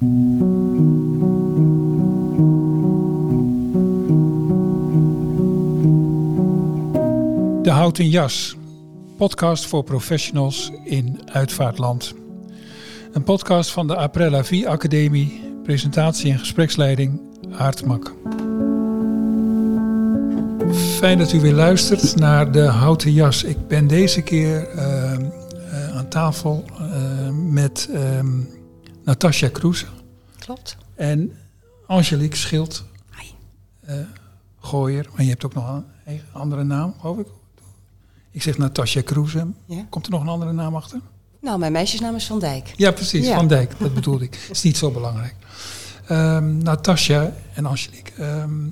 [0.00, 0.06] De
[7.70, 8.56] Houten Jas,
[9.16, 12.14] podcast voor professionals in uitvaartland.
[13.12, 17.20] Een podcast van de Aprella Vie Academie, presentatie en gespreksleiding
[17.52, 18.14] Aardmak.
[20.72, 23.44] Fijn dat u weer luistert naar de Houten Jas.
[23.44, 28.48] Ik ben deze keer uh, uh, aan tafel uh, met um,
[29.10, 29.86] Natasja Kroes.
[30.38, 30.76] Klopt.
[30.94, 31.32] En
[31.86, 32.84] Angelique Schild.
[33.18, 33.94] Hi.
[34.60, 37.26] Gooier, maar je hebt ook nog een andere naam, geloof ik.
[38.30, 39.46] Ik zeg Natasja Kroeze.
[39.66, 39.86] Ja.
[39.88, 41.00] Komt er nog een andere naam achter?
[41.40, 42.72] Nou, mijn meisjesnaam is Van Dijk.
[42.76, 43.34] Ja, precies, Ja.
[43.34, 43.78] Van Dijk.
[43.78, 44.34] Dat bedoelde ik.
[44.50, 45.34] is niet zo belangrijk.
[46.06, 48.12] Ehm Natasja en Angelique.
[48.24, 48.66] ehm,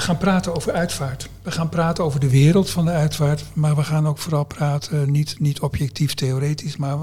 [0.00, 1.28] we gaan praten over uitvaart.
[1.42, 3.44] We gaan praten over de wereld van de uitvaart.
[3.52, 6.98] Maar we gaan ook vooral praten, niet, niet objectief theoretisch, maar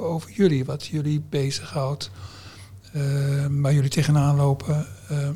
[0.00, 0.64] over jullie.
[0.64, 2.10] Wat jullie bezighoudt.
[2.92, 4.86] ehm, waar jullie tegenaan lopen.
[5.08, 5.30] Ehm,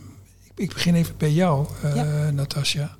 [0.44, 2.30] ik, ik begin even bij jou, eh Ja.
[2.30, 2.96] Natasja.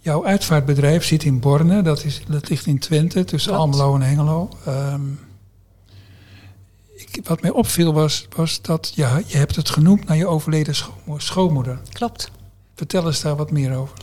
[0.00, 3.72] Jouw uitvaartbedrijf zit in Borne, dat, is, dat ligt in Twente, tussen Klopt.
[3.72, 4.48] Almelo en Hengelo.
[4.66, 5.00] Ehm,
[6.96, 10.74] ik, wat mij opviel was, was dat ja, je hebt het genoemd naar je overleden
[10.74, 11.78] schoonmo- schoonmoeder.
[11.92, 12.30] Klopt.
[12.76, 13.96] Vertel eens daar wat meer over.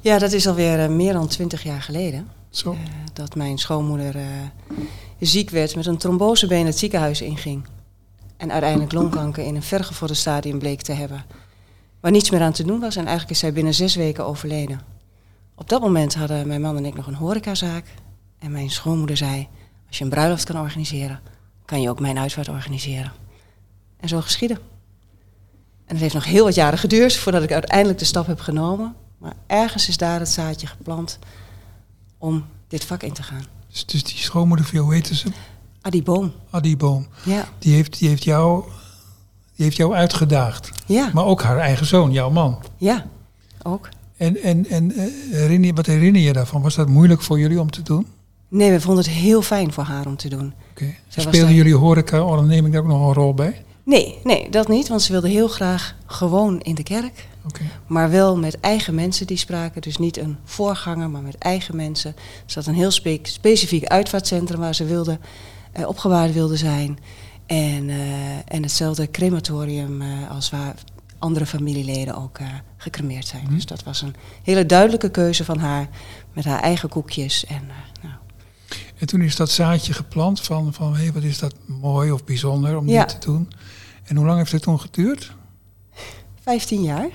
[0.00, 2.28] Ja, dat is alweer eh, meer dan twintig jaar geleden.
[2.50, 2.72] Zo.
[2.72, 2.78] eh,
[3.12, 4.24] dat mijn schoonmoeder eh,
[5.20, 7.64] ziek werd, met een trombosebeen het ziekenhuis inging.
[8.36, 11.24] En uiteindelijk longkanker in een vergevorderd stadium bleek te hebben.
[12.00, 14.80] Waar niets meer aan te doen was en eigenlijk is zij binnen zes weken overleden.
[15.54, 17.84] Op dat moment hadden mijn man en ik nog een horecazaak.
[18.38, 19.48] En mijn schoonmoeder zei,
[19.88, 21.20] als je een bruiloft kan organiseren,
[21.64, 23.12] kan je ook mijn uitvaart organiseren.
[24.00, 24.58] En zo geschiedde.
[25.92, 28.94] En het heeft nog heel wat jaren geduurd voordat ik uiteindelijk de stap heb genomen.
[29.18, 31.18] Maar ergens is daar het zaadje geplant
[32.18, 33.44] om dit vak in te gaan.
[33.70, 35.28] Dus, dus die schoonmoeder hoe heette ze?
[35.80, 36.32] Adi Boom.
[36.50, 37.06] Adi Boom.
[37.24, 37.48] Ja.
[37.58, 38.64] Die heeft, die, heeft jou,
[39.56, 40.70] die heeft jou uitgedaagd.
[40.86, 41.10] Ja.
[41.14, 42.58] Maar ook haar eigen zoon, jouw man.
[42.76, 43.06] Ja.
[43.62, 43.88] Ook.
[44.16, 46.62] En, en, en eh, herinner, je- wat herinner je daarvan?
[46.62, 48.06] Was dat moeilijk voor jullie om te doen?
[48.48, 50.54] Nee, we vonden het heel fijn voor haar om te doen.
[50.74, 53.64] Was Speelden daar- jullie horeca-onderneming daar ook nog een rol bij?
[53.84, 54.88] Nee, nee, dat niet.
[54.88, 57.28] Want ze wilde heel graag gewoon in de kerk.
[57.86, 59.80] Maar wel met eigen mensen die spraken.
[59.82, 62.14] Dus niet een voorganger, maar met eigen mensen.
[62.46, 65.18] Ze had een heel spe- specifiek uitvaartcentrum waar ze wilde,
[65.72, 66.98] eh, opgewaard wilde zijn.
[67.46, 70.74] En, eh, en hetzelfde crematorium eh, als waar
[71.18, 73.42] andere familieleden ook eh, gecremeerd zijn.
[73.44, 73.54] Mhm.
[73.54, 75.88] Dus dat was een hele duidelijke keuze van haar.
[76.32, 77.46] Met haar eigen koekjes.
[77.46, 77.66] En,
[78.02, 78.14] nou,
[79.02, 82.76] En toen is dat zaadje geplant van, van hé, wat is dat mooi of bijzonder
[82.76, 83.04] om Ja.
[83.04, 83.50] dit te doen.
[84.04, 85.32] En hoe lang heeft het toen geduurd?
[86.42, 87.06] 15 jaar,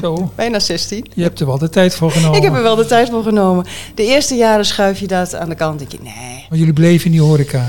[0.00, 1.06] Zo, bijna 16.
[1.14, 2.36] je hebt er wel de tijd voor genomen.
[2.36, 3.66] Ik heb er wel de tijd voor genomen.
[3.94, 5.78] De eerste jaren schuif je dat aan de kant.
[5.78, 7.64] Denk je, nee, Maar jullie bleven in die horeca.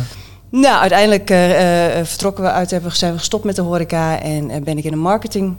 [0.49, 4.49] Nou, uiteindelijk eh, eh, vertrokken we uit, hebben, zijn we gestopt met de horeca en
[4.49, 5.55] eh, ben ik in de marketing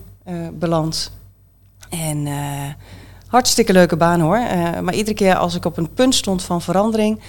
[0.52, 1.12] beland.
[1.88, 2.28] En
[3.26, 4.38] hartstikke leuke baan hoor.
[4.82, 7.20] Maar iedere keer als ik op een punt stond van verandering,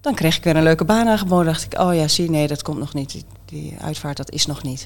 [0.00, 1.46] dan kreeg ik weer een leuke baan aangeboden.
[1.46, 3.10] dacht ik, oh ja, zie, nee, dat komt nog niet.
[3.10, 4.84] Die, die uitvaart, dat is nog niet.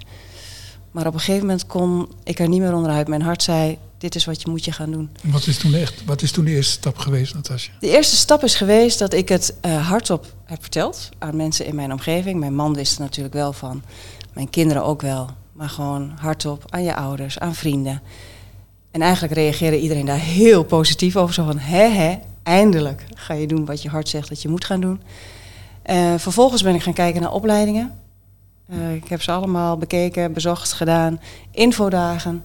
[0.91, 3.09] Maar op een gegeven moment kon ik er niet meer onderuit.
[3.09, 5.11] Mijn hart zei, dit is wat je moet je gaan doen.
[5.23, 7.73] En Wat is toen, echt, wat is toen de eerste stap geweest, Natasja?
[7.81, 11.75] De eerste stap is geweest dat ik het eh, hardop heb verteld aan mensen in
[11.75, 12.41] mijn omgeving.
[12.41, 13.83] Mijn man wist er natuurlijk wel van,
[14.33, 15.31] mijn kinderen ook wel.
[15.53, 18.03] Maar gewoon hardop aan je ouders, aan vrienden.
[18.91, 21.35] En eigenlijk reageerde iedereen daar heel positief over.
[21.35, 24.65] Zo van, hè hè, eindelijk ga je doen wat je hart zegt dat je moet
[24.65, 25.01] gaan doen.
[25.83, 27.93] Eh, vervolgens ben ik gaan kijken naar opleidingen.
[28.67, 31.21] Eh, ik heb ze allemaal bekeken, bezocht, gedaan.
[31.51, 32.45] Infodagen.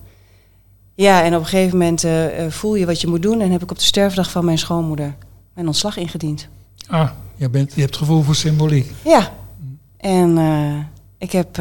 [0.96, 3.41] Ja, en op een gegeven moment eh, voel je wat je moet doen.
[3.41, 5.16] En heb ik op de sterfdag van mijn schoonmoeder
[5.53, 6.47] mijn ontslag ingediend.
[6.88, 8.91] Ah, je, bent, je hebt gevoel voor symboliek.
[9.03, 9.31] Ja.
[9.97, 10.38] En
[11.18, 11.57] ik heb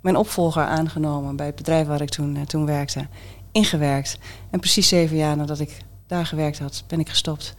[0.00, 3.06] mijn opvolger aangenomen bij het bedrijf waar ik toen, toen werkte.
[3.52, 4.18] Ingewerkt.
[4.50, 7.54] En precies zeven jaar nadat ik daar gewerkt had, ben ik gestopt.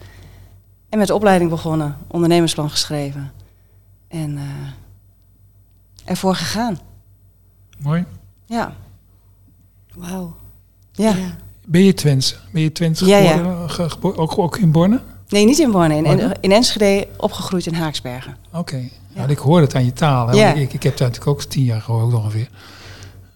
[0.89, 1.97] En met de opleiding begonnen.
[2.07, 3.31] Ondernemersplan geschreven.
[4.07, 4.43] En eh,
[6.05, 6.79] ervoor gegaan.
[7.79, 8.05] Mooi.
[8.46, 8.73] Ja.
[9.96, 10.35] Wauw.
[10.91, 11.16] Ja.
[11.66, 12.40] Ben je Twents?
[12.51, 13.67] Ben je Twents Ja, ja.
[13.67, 15.02] Ge- gebo- ook, ook in Borne?
[15.28, 15.95] Nee, niet in Borne.
[15.95, 16.35] In, in, Borne?
[16.41, 18.37] in Enschede, opgegroeid in Haaksbergen.
[18.53, 18.90] Oké.
[19.13, 19.25] Ja.
[19.28, 20.28] ik hoor het aan je taal.
[20.28, 20.53] Hè?
[20.53, 22.49] Ik, ik heb daar natuurlijk ook tien jaar gehoord ongeveer.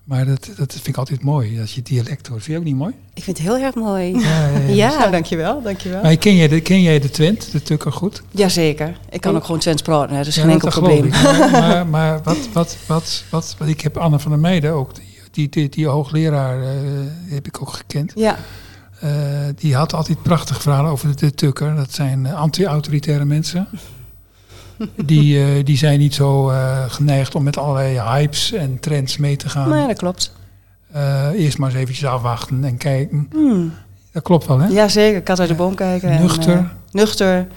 [0.04, 2.44] Maar dat, dat vind ik altijd mooi, dat je dialect hoort.
[2.44, 2.94] Vind je ook niet mooi?
[3.14, 4.20] Ik vind het heel erg mooi.
[4.20, 4.74] Ja, ja, ja.
[4.74, 6.02] Ja, dankjewel, dankjewel.
[6.02, 8.24] Maar ken jij de, ken jij de Twent, de Tukker, goed?
[8.32, 9.00] Jazeker.
[9.10, 9.38] Ik kan Oh.
[9.38, 11.10] ook gewoon Twents praten, dus Ja, geen enkel dat probleem.
[11.12, 14.96] Maar, maar, maar wat, wat, wat, wat, wat, ik heb Anne van der Meijden ook,
[14.96, 16.70] die, die, die, die hoogleraar eh,
[17.30, 18.12] heb ik ook gekend.
[18.16, 18.38] Ja,
[19.00, 19.10] Eh,
[19.56, 21.76] die had altijd prachtige verhalen over de, de Tukker.
[21.76, 23.68] Dat zijn eh, anti-autoritaire mensen.
[24.96, 29.36] Die, eh, die zijn niet zo eh, geneigd om met allerlei hypes en trends mee
[29.36, 29.70] te gaan.
[29.70, 30.34] Nee, dat klopt.
[30.92, 33.30] Eh, eerst maar eens eventjes afwachten en kijken.
[34.12, 34.68] Dat klopt wel, hè?
[34.68, 35.22] Ja, zeker.
[35.22, 36.10] Kat uit de boom kijken.
[36.10, 36.58] en, Nuchter.
[36.58, 37.48] eh, nuchter.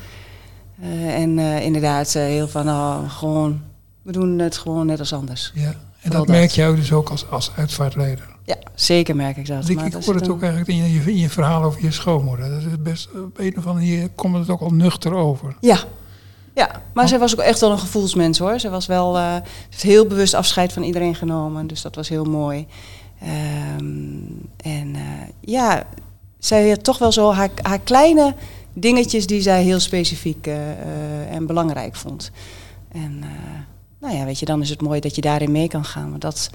[1.06, 3.62] En inderdaad heel van, oh, gewoon,
[4.02, 5.52] we doen het gewoon net als anders.
[5.54, 5.74] Ja.
[6.00, 8.24] En dat merk jij dus ook als, als uitvaartleider.
[8.44, 9.68] Ja, zeker merk ik dat.
[9.68, 12.50] Ik, Maar ik hoor het ook eigenlijk in je, in je verhaal over je schoonmoeder.
[12.50, 15.56] Dat is best, op een of andere manier komt het ook al nuchter over.
[15.60, 15.78] Ja.
[16.56, 18.58] Ja, maar zij was ook echt wel een gevoelsmens hoor.
[18.58, 21.66] Ze was wel ze heeft heel bewust afscheid van iedereen genomen.
[21.66, 22.66] Dus dat was heel mooi.
[23.20, 23.86] Ehm,
[24.56, 25.02] en eh,
[25.40, 25.86] ja,
[26.38, 28.34] zij had toch wel zo haar, haar kleine
[28.72, 32.30] dingetjes die zij heel specifiek eh, en belangrijk vond.
[32.88, 33.24] En
[34.00, 36.10] nou ja, weet je, dan is het mooi dat je daarin mee kan gaan.
[36.10, 36.50] Want dat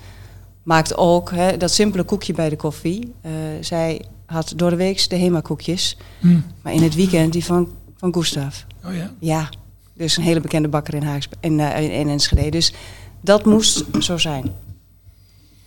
[0.63, 3.13] maakt ook hè, dat simpele koekje bij de koffie.
[3.59, 6.39] Zij had door de week de Hema-koekjes, Hm.
[6.61, 8.63] maar in het weekend die van, van Gustav.
[8.85, 9.11] Oh ja?
[9.19, 9.49] Ja,
[9.93, 12.49] dus een hele bekende bakker in, Haags, in, eh, in Enschede.
[12.49, 12.73] Dus
[13.21, 14.51] dat moest zo zijn.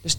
[0.02, 0.16] Dus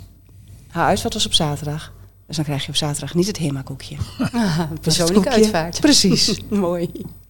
[0.70, 1.94] haar uitvaart was op zaterdag.
[2.28, 3.96] Dus dan krijg je op zaterdag niet het Hema-koekje.
[4.82, 5.42] Persoonlijke koekje.
[5.42, 5.80] uitvaart.
[5.80, 6.40] Precies.
[6.50, 6.90] Mooi.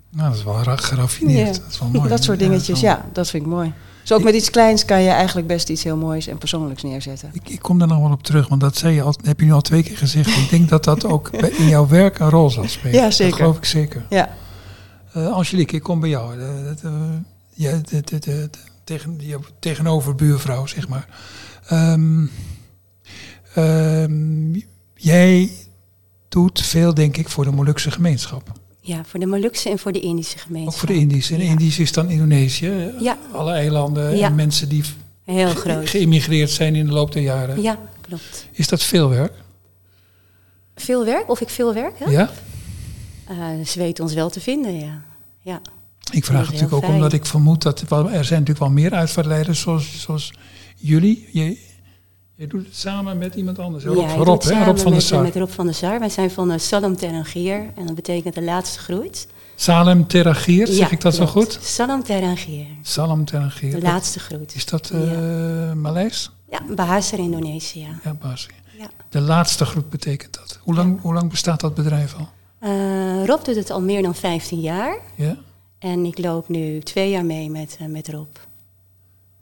[0.10, 1.56] Nou, dat is wel ra- geraffineerd.
[1.56, 1.62] Ja.
[1.62, 2.10] Dat is wel mooi.
[2.10, 3.74] dat soort Ja, dingetjes, wel- ja, dat vind ik mooi.
[4.02, 7.30] Dus ook met iets kleins kan je eigenlijk best iets heel moois en persoonlijks neerzetten.
[7.34, 9.46] Ik, ik kom daar nog wel op terug, want dat zei je al, heb je
[9.46, 10.28] nu al twee keer gezegd.
[10.38, 11.30] Ik denk dat dat ook
[11.62, 13.02] in jouw werk een rol zal spelen.
[13.02, 13.30] Ja, zeker.
[13.32, 14.06] Dat geloof ik zeker.
[14.10, 14.30] Ja,
[15.16, 16.40] Eh Angelique, ik kom bij jou.
[17.54, 18.50] Ja, de, de-
[18.84, 21.08] tegen, je tegenover buurvrouw, zeg maar.
[21.68, 22.26] Ehm,
[23.54, 24.54] ehm,
[24.96, 25.52] jij
[26.30, 28.52] doet veel, denk ik, voor de Molukse gemeenschap.
[28.80, 30.74] Ja, voor de Molukse en voor de Indische gemeenschap.
[30.74, 31.34] Ook voor de Indische.
[31.36, 31.50] En Ja.
[31.50, 32.92] Indisch is dan Indonesië.
[33.00, 33.18] Ja.
[33.32, 34.28] Alle eilanden Ja.
[34.28, 34.84] en mensen die
[35.24, 35.90] Heel groot.
[35.90, 37.62] geïmmigreerd zijn in de loop der jaren.
[37.62, 38.48] Ja, klopt.
[38.52, 39.34] Is dat veel werk?
[40.76, 41.30] Veel werk?
[41.30, 41.94] Of ik veel werk?
[42.10, 42.30] Ja?
[43.28, 45.02] Eh, ze weten ons wel te vinden, ja.
[45.46, 45.62] Ja.
[46.12, 46.94] Ik vraag is natuurlijk ook fijn.
[46.94, 50.34] omdat ik vermoed dat er, zijn natuurlijk wel meer uitvaartleiders zoals, zoals
[50.76, 51.30] jullie.
[51.32, 51.60] Je,
[52.36, 53.84] je doet het samen met iemand anders.
[53.84, 54.50] Rob, ja, Rob, het hè?
[54.50, 55.22] samen Rob van der met, Sar.
[55.22, 56.00] met Rob van der Sar.
[56.00, 57.72] Wij zijn van uh, Salem Terangier.
[57.76, 59.28] En dat betekent de laatste groeit.
[59.56, 61.60] Salem Teragier, zeg Ja, ik dat zo goed?
[61.62, 62.66] Salem Terangier.
[62.82, 63.72] Salem Teragier.
[63.72, 64.56] De laatste groeit.
[64.56, 66.32] Is dat eh Maleis?
[66.50, 67.88] Ja, Bahasa Indonesië.
[68.04, 68.50] Ja, Basi.
[68.78, 68.88] Ja.
[69.10, 70.60] De laatste groep betekent dat.
[70.62, 72.30] Hoe lang, hoe lang bestaat dat bedrijf al?
[72.66, 74.98] Eh, Rob doet het al meer dan 15 jaar.
[75.16, 75.36] Ja?
[75.80, 78.28] En ik loop nu twee jaar mee met, eh, met Rob.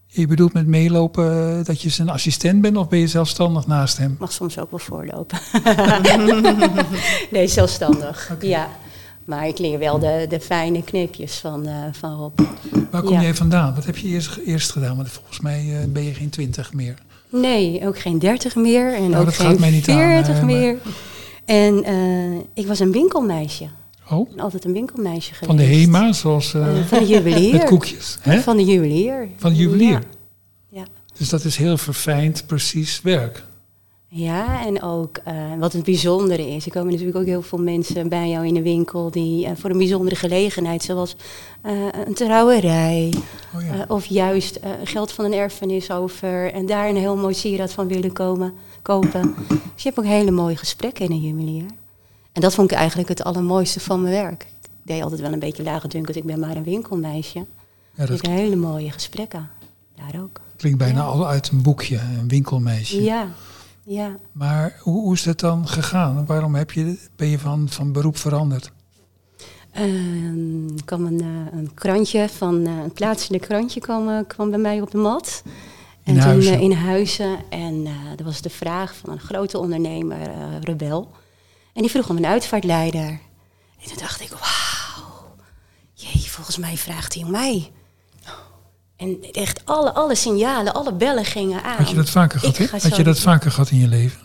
[0.05, 3.97] Je bedoelt met meelopen eh, dat je zijn assistent bent of ben je zelfstandig naast
[3.97, 4.15] hem?
[4.19, 5.37] Mag soms ook wel voorlopen.
[7.31, 8.35] nee, zelfstandig.
[8.41, 8.69] Ja.
[9.25, 12.39] Maar ik leer wel de, de fijne kneepjes van, van Rob.
[12.91, 13.21] Waar kom Ja.
[13.21, 13.75] jij vandaan?
[13.75, 14.95] Wat heb je eerst, eerst gedaan?
[14.95, 16.95] Want volgens mij ben je geen twintig meer.
[17.29, 18.93] Nee, ook geen 30 meer.
[18.93, 20.77] En Nou, ook dat gaat geen mij niet aan, 40 maar- meer.
[21.45, 23.67] En eh, ik was een winkelmeisje.
[24.09, 25.45] Oh, Ik ben altijd een winkelmeisje geweest.
[25.45, 27.53] van de HEMA, zoals eh, Eh, van de juwelier.
[27.57, 28.17] met koekjes.
[28.21, 28.39] Hè?
[28.41, 29.27] Van de juwelier.
[29.37, 29.89] Van de juwelier.
[29.91, 29.99] Ja.
[30.69, 30.83] Ja.
[31.17, 33.43] Dus dat is heel verfijnd, precies werk.
[34.07, 35.21] Ja, en ook
[35.59, 36.65] wat het bijzondere is.
[36.65, 39.77] Er komen natuurlijk ook heel veel mensen bij jou in de winkel die voor een
[39.77, 41.15] bijzondere gelegenheid, zoals
[42.07, 43.13] een trouwerij,
[43.55, 43.85] Oh ja.
[43.87, 48.13] of juist geld van een erfenis over en daar een heel mooi sieraad van willen
[48.13, 48.53] komen,
[48.83, 49.35] kopen.
[49.47, 51.65] Dus je hebt ook hele mooie gesprekken in een juwelier.
[52.31, 54.41] En dat vond ik eigenlijk het allermooiste van mijn werk.
[54.61, 57.45] Ik deed altijd wel een beetje laagdrunkend, ik ben maar een winkelmeisje.
[57.95, 59.49] ja, Dat ik hele mooie gesprekken.
[59.95, 60.41] Daar ook.
[60.55, 61.05] klinkt bijna Ja.
[61.05, 63.03] al uit een boekje, een winkelmeisje.
[63.03, 63.27] Ja,
[63.83, 64.15] ja.
[64.31, 66.25] Maar hoe, hoe is dat dan gegaan?
[66.25, 68.71] Waarom heb je, ben je van, van beroep veranderd?
[69.71, 69.83] Er
[70.85, 74.81] kwam een, eh, een krantje van eh, een plaatselijk krantje kwam, eh, kwam bij mij
[74.81, 75.43] op de mat.
[76.03, 76.53] In en toen Huizen?
[76.53, 77.39] eh, in huizen.
[77.49, 81.11] En eh er was de vraag van een grote ondernemer, eh, Rebel.
[81.73, 83.09] En die vroeg om een uitvaartleider.
[83.81, 85.35] En toen dacht ik, wauw.
[85.93, 87.71] Jee, volgens mij vraagt hij om mij.
[88.95, 91.77] En echt alle, alle signalen, alle bellen gingen aan.
[91.77, 92.59] Had je dat vaker gehad?
[92.59, 94.21] Ik Had je dat vaker gehad in je leven?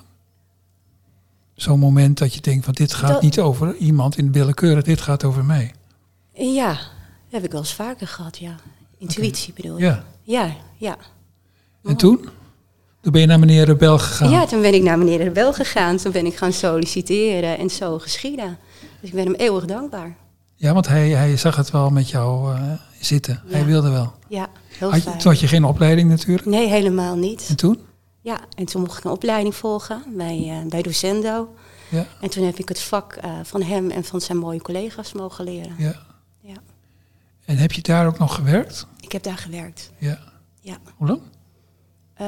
[1.54, 5.00] Zo'n moment dat je denkt van dit gaat Dat- niet over iemand in willekeurig, dit
[5.00, 5.74] gaat over mij.
[6.32, 6.80] Ja, dat
[7.30, 8.54] heb ik wel eens vaker gehad, ja.
[8.98, 9.84] Intuïtie bedoel je?
[9.84, 10.04] Ja.
[10.22, 10.96] Ja, ja.
[11.82, 12.28] En toen?
[13.00, 14.30] Toen ben je naar meneer Rebel gegaan.
[14.30, 15.96] Ja, toen ben ik naar meneer Rebel gegaan.
[15.96, 18.58] Toen ben ik gaan solliciteren en zo geschieden.
[19.00, 20.16] Dus ik ben hem eeuwig dankbaar.
[20.54, 23.42] Ja, want hij, hij zag het wel met jou eh, zitten.
[23.46, 24.12] Hij wilde wel.
[24.28, 25.18] Ja, heel Had je, fijn.
[25.18, 26.46] toen had je geen opleiding natuurlijk.
[26.46, 27.46] Nee, helemaal niet.
[27.48, 27.80] En toen?
[28.20, 31.54] Ja, en toen mocht ik een opleiding volgen bij, eh, bij Docendo.
[31.88, 35.12] Ja, En toen heb ik het vak eh, van hem en van zijn mooie collega's
[35.12, 35.74] mogen leren.
[35.78, 36.06] ja.
[36.40, 36.54] Ja.
[37.44, 38.86] En heb je daar ook nog gewerkt?
[39.00, 39.90] Ik heb daar gewerkt.
[39.98, 40.18] Ja.
[40.60, 40.76] Ja.
[40.96, 41.20] Hoe lang?
[42.18, 42.26] Eh,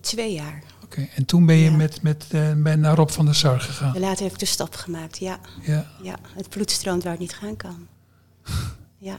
[0.00, 0.62] twee jaar.
[0.84, 1.08] Oké.
[1.14, 1.76] En toen ben je Ja.
[1.76, 3.98] met, met, eh, ben naar Rob van der Sar gegaan.
[3.98, 5.18] Later heb ik de stap gemaakt.
[5.18, 5.86] Ja, Ja.
[6.02, 6.16] ja.
[6.36, 7.86] het bloed stroomt waar het niet gaan kan.
[8.98, 9.18] Ja.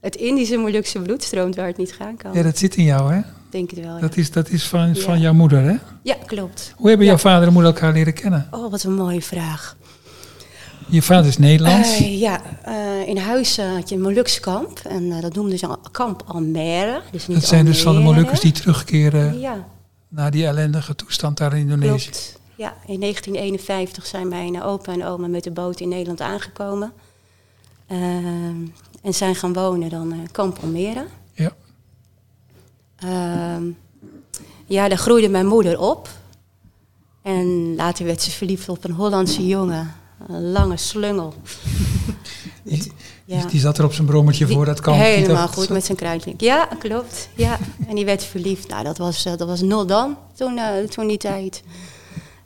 [0.00, 2.32] het Indische Molukse bloed stroomt waar het niet gaan kan.
[2.32, 3.20] Ja, dat zit in jou, hè?
[3.50, 4.00] Denk het wel, ja.
[4.00, 5.76] Dat is, dat is van, van jouw moeder, hè?
[6.02, 6.72] Ja, klopt.
[6.76, 8.48] Hoe hebben jouw vader en moeder elkaar leren kennen?
[8.50, 9.76] Oh, wat een mooie vraag.
[10.88, 11.98] Je vader is Nederlands.
[11.98, 14.78] Eh, ja, eh, in huis eh, had je een Molukse kamp.
[14.78, 17.02] En dat noemden ze kamp Almere.
[17.10, 18.00] Dus niet dat zijn dus van de.
[18.00, 19.66] Molukkers die terugkeren Ja,
[20.08, 22.10] naar die ellendige toestand daar in Indonesië.
[22.10, 22.38] klopt.
[22.56, 26.92] Ja, in 1951 zijn mijn opa en oma met de boot in Nederland aangekomen.
[29.02, 31.06] En zijn gaan wonen dan in kamp Almere.
[31.32, 31.52] Ja.
[32.96, 33.62] Ehm,
[34.66, 36.08] ja, daar groeide mijn moeder op.
[37.22, 39.94] En later werd ze verliefd op een Hollandse jongen.
[40.28, 41.34] Een lange slungel.
[42.64, 42.92] Die,
[43.24, 43.40] Ja.
[43.40, 44.96] die, die zat er op zijn brommetje voor dat kamp.
[45.00, 46.40] Helemaal goed met zijn kruidlink.
[46.40, 47.28] Ja, klopt.
[47.36, 47.58] Ja.
[47.88, 48.68] En die werd verliefd.
[48.68, 51.62] Nou, dat was, eh, dat was nul dan, toen, eh, toen die tijd.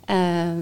[0.05, 0.17] Eh,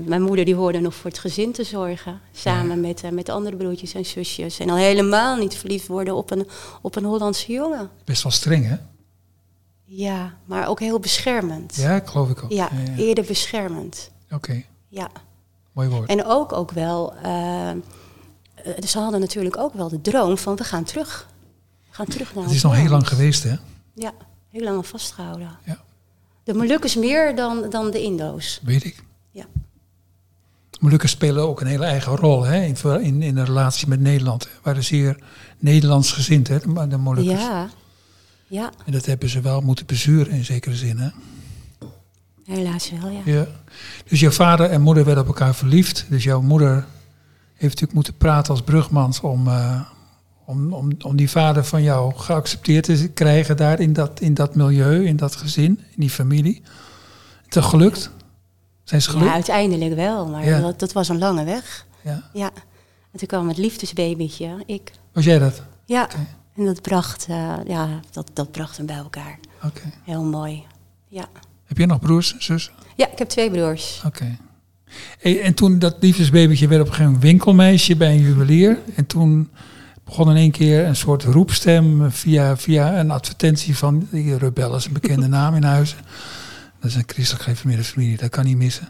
[0.04, 2.20] mijn moeder die hoorde nog voor het gezin te zorgen.
[2.32, 4.58] Samen met, eh, met andere broertjes en zusjes.
[4.58, 6.46] En al helemaal niet verliefd worden op een,
[6.82, 7.90] op een Hollandse jongen.
[8.04, 8.76] Best wel streng, hè?
[9.84, 11.76] Ja, maar ook heel beschermend.
[11.76, 12.50] Ja, geloof ik ook.
[12.52, 13.02] Ja, Ja, ja.
[13.02, 14.10] eerder beschermend.
[14.30, 15.08] Oké, Ja.
[15.78, 16.08] Mooi woord.
[16.08, 17.70] En ook, ook wel, eh,
[18.86, 21.28] ze hadden natuurlijk ook wel de droom van we gaan terug.
[21.88, 23.54] We gaan terug naar Het is nog heel lang geweest, hè?
[23.94, 24.12] Ja,
[24.50, 25.50] heel lang aan vastgehouden.
[25.64, 25.78] Ja.
[26.44, 28.60] De Molukkers meer dan, dan de Indo's.
[28.62, 29.04] Weet ik.
[29.30, 29.44] Ja.
[30.80, 34.44] Molukkers spelen ook een hele eigen rol hè, in, in, in de relatie met Nederland.
[34.44, 34.50] Hè.
[34.62, 35.18] Waren zeer
[35.58, 37.40] Nederlands gezind, hè, de, de Molukkers.
[37.40, 37.68] Ja,
[38.46, 40.98] ja, En dat hebben ze wel moeten bezuren in zekere zin.
[40.98, 41.08] Hè.
[42.54, 43.20] Helaas wel, ja.
[43.24, 43.46] Ja.
[44.08, 46.06] Dus jouw vader en moeder werden op elkaar verliefd.
[46.08, 46.74] Dus jouw moeder
[47.52, 49.80] heeft natuurlijk moeten praten als brugmans om, eh,
[50.44, 54.54] om, om, om die vader van jou geaccepteerd te krijgen daar in dat, in dat
[54.54, 56.62] milieu, in dat gezin, in die familie.
[57.44, 58.10] Het is gelukt?
[58.84, 59.34] Zijn ze Ja, gelukt?
[59.34, 60.60] uiteindelijk wel, maar Ja.
[60.60, 61.86] dat, dat was een lange weg.
[62.02, 62.22] Ja.
[62.32, 62.50] Ja.
[63.12, 64.92] En toen kwam het liefdesbabytje, ik.
[65.12, 65.62] Was jij dat?
[65.84, 66.08] Ja,
[66.56, 69.38] en dat bracht, eh, ja, dat, dat bracht hem bij elkaar.
[69.64, 69.80] Oké.
[70.04, 70.64] Heel mooi.
[71.08, 71.28] Ja.
[71.68, 72.72] Heb jij nog broers en zussen?
[72.96, 74.02] ja, ik heb twee broers.
[74.06, 74.38] Oké.
[75.20, 78.78] En toen dat liefdesbabytje werd op een gegeven moment winkelmeisje bij een juwelier.
[78.94, 79.50] En toen
[80.04, 84.84] begon in één keer een soort roepstem via, via een advertentie van die Rebel is
[84.84, 85.98] een bekende naam in huizen.
[86.80, 88.88] Dat is een christelijk gereformeerde familie, dat kan niet missen.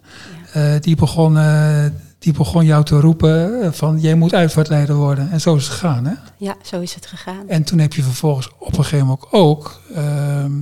[0.53, 1.85] Eh, die, begon, eh,
[2.19, 5.31] die begon jou te roepen van jij moet uitvaartleider worden.
[5.31, 6.05] En zo is het gegaan.
[6.05, 6.15] Hè?
[6.37, 7.49] Ja, zo is het gegaan.
[7.49, 10.53] En toen heb je vervolgens op een gegeven moment ook ehm,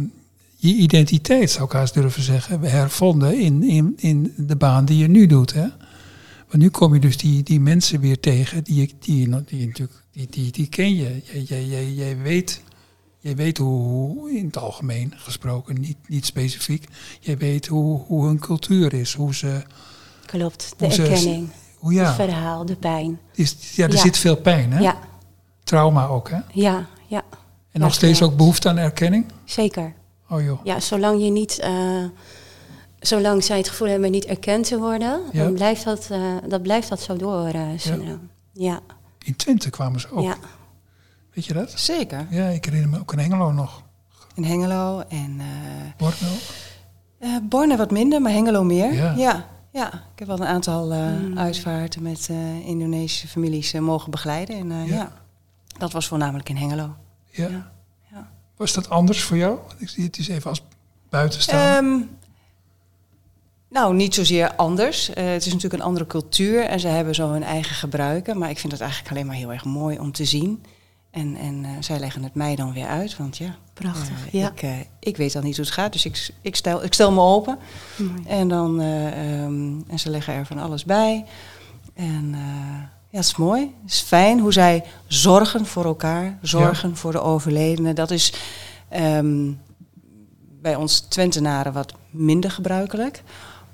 [0.68, 5.08] je identiteit, zou ik haast durven zeggen, hervonden in, in, in de baan die je
[5.08, 5.52] nu doet.
[5.52, 5.66] Hè?
[6.48, 10.02] Want nu kom je dus die, die mensen weer tegen, die, je- die, die, natuurlijk,
[10.12, 11.22] die, die, die ken je.
[11.44, 12.62] Jij, jij, jij, weet,
[13.18, 16.84] jij weet hoe, in het algemeen gesproken, niet, niet specifiek,
[17.20, 19.62] jij weet hoe, hoe hun cultuur is, hoe ze,
[20.26, 23.18] Klopt, de ze- erkenning, hoe het ja, verhaal, de pijn.
[23.34, 24.00] is, ja er Ja.
[24.00, 24.80] zit veel pijn, hè?
[24.80, 24.98] Ja,
[25.64, 26.30] trauma ook.
[26.30, 26.38] Hè?
[26.52, 27.22] ja, ja,
[27.72, 29.24] En nog steeds ook behoefte aan erkenning.
[29.44, 29.94] zeker.
[30.30, 30.60] Oh joh.
[30.64, 32.04] Ja, zolang je niet, eh,
[33.00, 35.42] zolang zij het gevoel hebben niet erkend te worden, Ja.
[35.44, 37.46] dan blijft dat, eh, dat blijft dat zo door.
[37.48, 38.30] eh syndroom.
[38.52, 38.80] ja.
[39.24, 40.22] In Twente kwamen ze ook.
[40.24, 40.36] Ja.
[41.34, 41.70] Weet je dat?
[41.76, 42.26] Zeker.
[42.30, 43.82] Ja, ik herinner me ook in Hengelo nog.
[44.34, 45.46] In Hengelo en eh
[45.96, 46.32] Borneo.
[47.18, 48.92] eh, Borne wat minder, maar Hengelo meer.
[48.94, 49.12] Ja.
[49.16, 49.46] ja.
[49.72, 49.92] ja.
[50.12, 51.38] Ik heb wel een aantal eh, Mm.
[51.38, 54.56] uitvaarten met eh, Indonesische families mogen begeleiden.
[54.56, 54.94] En eh, Ja.
[54.94, 55.12] ja.
[55.78, 56.94] dat was voornamelijk in Hengelo.
[57.30, 57.48] Ja.
[57.48, 57.70] Ja.
[58.56, 59.58] Was dat anders voor jou?
[59.78, 60.62] Ik zie het is even als
[61.08, 61.84] buitenstaan.
[61.84, 62.02] Ehm,
[63.68, 65.10] nou, niet zozeer anders.
[65.10, 68.38] Eh, het is natuurlijk een andere cultuur en ze hebben zo hun eigen gebruiken.
[68.38, 70.64] Maar ik vind het eigenlijk alleen maar heel erg mooi om te zien.
[71.10, 74.50] En, en eh, zij leggen het mij dan weer uit, want ja, Prachtig, eh, ja.
[74.50, 75.92] ik, eh, ik weet dan niet hoe het gaat.
[75.92, 77.58] Dus ik, ik, stel, ik stel me open.
[77.96, 78.22] Mooi.
[78.26, 81.24] En, dan, eh, ehm, en ze leggen er van alles bij.
[81.94, 82.82] En eh,
[83.16, 83.60] ja, het is mooi.
[83.82, 87.94] Het is fijn hoe zij zorgen voor elkaar, zorgen voor de overledenen.
[87.94, 88.32] Dat is
[88.88, 89.52] ehm,
[90.62, 93.22] bij ons Twentenaren wat minder gebruikelijk.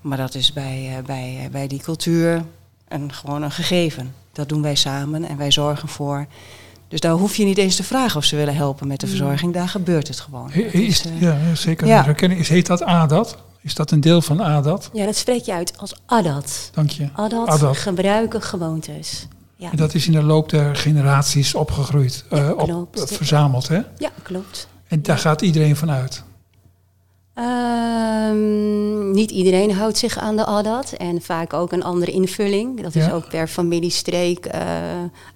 [0.00, 2.44] Maar dat is bij, eh, bij, eh, bij die cultuur
[2.88, 4.14] een, gewoon een gegeven.
[4.32, 6.26] Dat doen wij samen en wij zorgen voor.
[6.88, 9.52] Dus daar hoef je niet eens te vragen of ze willen helpen met de verzorging.
[9.54, 10.50] Daar gebeurt het gewoon.
[10.50, 11.86] He- is, eh, ja, zeker.
[11.86, 12.16] ja.
[12.16, 13.36] Is, heet dat ADAT?
[13.62, 14.90] Is dat een deel van ADAT?
[14.92, 16.70] ja, dat spreek je uit als adat.
[16.72, 17.08] Dank je.
[17.12, 17.76] Adat, Adat.
[17.76, 19.26] gebruiken gewoontes.
[19.62, 23.10] Ja, En dat is in de loop der generaties opgegroeid, Ja, eh, op, klopt.
[23.10, 23.68] eh, verzameld.
[23.68, 23.80] Hè?
[23.98, 24.68] ja klopt.
[24.88, 26.22] En daar gaat iedereen van uit.
[27.34, 32.82] Ehm, niet iedereen houdt zich aan de adat en vaak ook een andere invulling.
[32.82, 33.12] Dat is Ja.
[33.12, 34.62] ook per familie, streek, eh,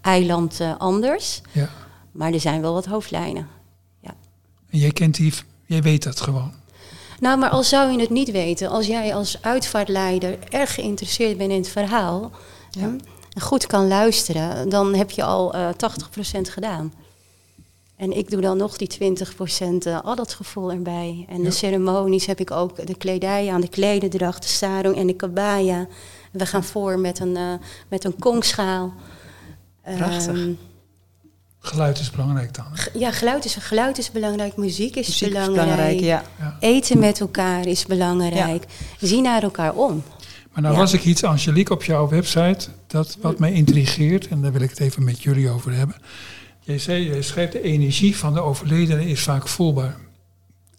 [0.00, 1.40] eiland anders.
[1.52, 1.68] Ja.
[2.12, 3.48] Maar er zijn wel wat hoofdlijnen.
[4.70, 5.32] En jij kent die,
[5.66, 6.52] jij weet dat gewoon.
[7.20, 11.50] Nou, maar al zou je het niet weten, als jij als uitvaartleider erg geïnteresseerd bent
[11.50, 12.30] in het verhaal
[12.70, 12.96] Ja.
[13.40, 16.92] Goed kan luisteren, dan heb je al eh 80% gedaan.
[17.96, 21.26] En ik doe dan nog die 20% uh, al dat gevoel erbij.
[21.28, 21.44] En Ja.
[21.44, 25.86] de ceremonies heb ik ook de kledij aan, de klededracht, de sarong en de kabaya.
[26.32, 27.52] We gaan voor met een, eh,
[27.88, 28.92] met een kongschaal.
[29.96, 30.26] Prachtig.
[30.34, 30.52] Ehm,
[31.58, 32.64] Geluid is belangrijk dan.
[32.72, 32.98] hè?
[32.98, 35.66] Ja, geluid is, geluid is belangrijk, muziek is Muziek is belangrijk.
[35.68, 36.22] belangrijk, ja.
[36.60, 38.64] Eten met elkaar is belangrijk.
[39.00, 40.02] Zie naar elkaar om.
[40.56, 40.80] Maar nou Ja.
[40.84, 44.70] las ik iets, Angelique, op jouw website, dat wat mij intrigeert, en daar wil ik
[44.70, 45.96] het even met jullie over hebben.
[46.60, 49.96] Jij zei, jij schrijft, de energie van de overledene is vaak voelbaar.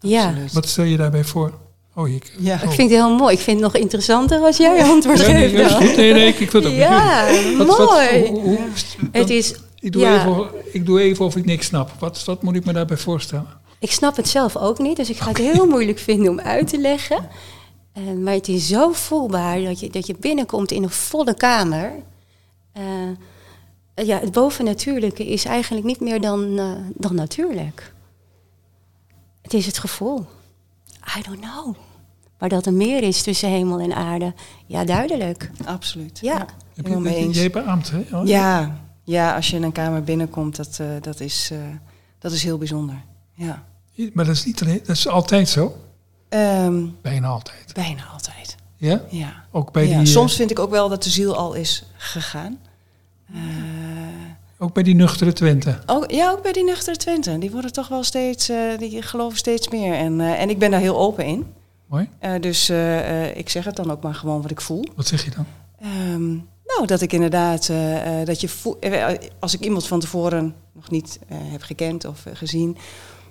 [0.00, 0.52] Ja, Absoluut.
[0.52, 1.52] Wat stel je daarbij voor?
[1.94, 2.54] Oh, ik, Ja.
[2.54, 2.62] oh.
[2.62, 3.34] ik vind het heel mooi.
[3.34, 5.56] Ik vind het nog interessanter als jij antwoord Ja, nee, geeft.
[5.56, 5.86] dat is dan.
[5.86, 5.96] goed.
[5.96, 8.26] Nee, nee, ik, ik wil het ook Ja, wat- mooi.
[8.26, 8.58] hoe-
[9.12, 10.20] Het is, ik, doe ja.
[10.26, 11.90] even, ik doe even of ik niks snap.
[11.98, 13.46] Wat, wat moet ik me daarbij voorstellen?
[13.80, 16.68] ik snap het zelf ook niet, dus ik ga het heel moeilijk vinden om uit
[16.68, 17.28] te leggen.
[17.98, 21.92] Eh, maar het is zo voelbaar dat je, dat je binnenkomt in een volle kamer.
[22.72, 22.84] Eh,
[23.94, 27.94] ja, het bovennatuurlijke is eigenlijk niet meer dan, eh, dan natuurlijk.
[29.42, 30.26] Het is het gevoel.
[31.18, 31.76] I don't know.
[32.38, 34.34] Maar dat er meer is tussen hemel en aarde,
[34.66, 35.50] ja, duidelijk.
[35.64, 36.18] Absoluut.
[36.18, 36.46] Ja.
[36.74, 38.04] Heb je, mee je, beaamt, hè?
[38.12, 41.58] Oh, Ja, ja, als je in een kamer binnenkomt, dat, eh, dat, is, eh,
[42.18, 43.02] dat is heel bijzonder.
[43.34, 43.66] Ja.
[44.12, 45.76] Maar dat is niet alleen, dat is altijd zo.
[46.28, 47.70] Ehm, Bijna altijd.
[47.74, 48.56] bijna altijd.
[48.76, 49.02] Ja?
[49.10, 49.44] Ja.
[49.52, 52.58] Ook bij, die, eh, soms vind ik ook wel dat de ziel al is gegaan.
[53.34, 53.38] Eh,
[54.58, 55.78] ook bij die nuchtere Twente.
[55.86, 57.38] ook, ja, ook bij die nuchtere Twente.
[57.38, 59.94] Die worden toch wel steeds, eh, die geloven steeds meer.
[59.94, 61.46] En, eh, en ik ben daar heel open in.
[61.86, 62.08] Mooi.
[62.18, 64.84] Eh, dus eh, eh, ik zeg het dan ook maar gewoon wat ik voel.
[64.96, 65.46] Wat zeg je dan?
[65.80, 66.28] Ehm,
[66.66, 70.54] nou, dat ik inderdaad, eh, eh, dat je voel, eh, als ik iemand van tevoren
[70.72, 72.76] nog niet eh, heb gekend of eh, gezien,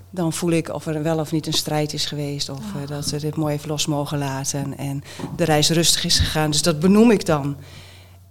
[0.10, 2.50] dan voel ik of er wel of niet een strijd is geweest.
[2.50, 5.04] Of eh, dat ze dit mooi even los mogen laten en
[5.36, 6.52] de reis rustig is gegaan.
[6.52, 7.56] Dus dat benoem ik dan.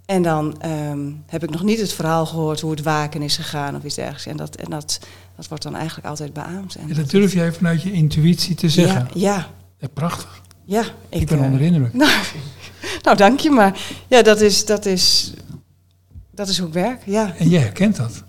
[0.05, 3.75] En dan ehm, heb ik nog niet het verhaal gehoord hoe het waken is gegaan
[3.75, 4.25] of iets dergelijks.
[4.25, 4.99] En dat, en dat,
[5.35, 6.75] dat wordt dan eigenlijk altijd beaamd.
[6.75, 9.07] En Ja, dat durf jij vanuit je intuïtie te zeggen.
[9.13, 10.41] Ja, ja, Ja, prachtig.
[10.65, 10.83] ja.
[11.09, 11.93] Ik, ben onder de indruk.
[12.03, 12.11] nou,
[13.01, 13.49] nou, dank je.
[13.49, 15.33] Maar ja, dat is, dat is,
[16.31, 17.01] dat is hoe ik werk.
[17.05, 17.33] Ja.
[17.37, 18.23] En jij herkent dat.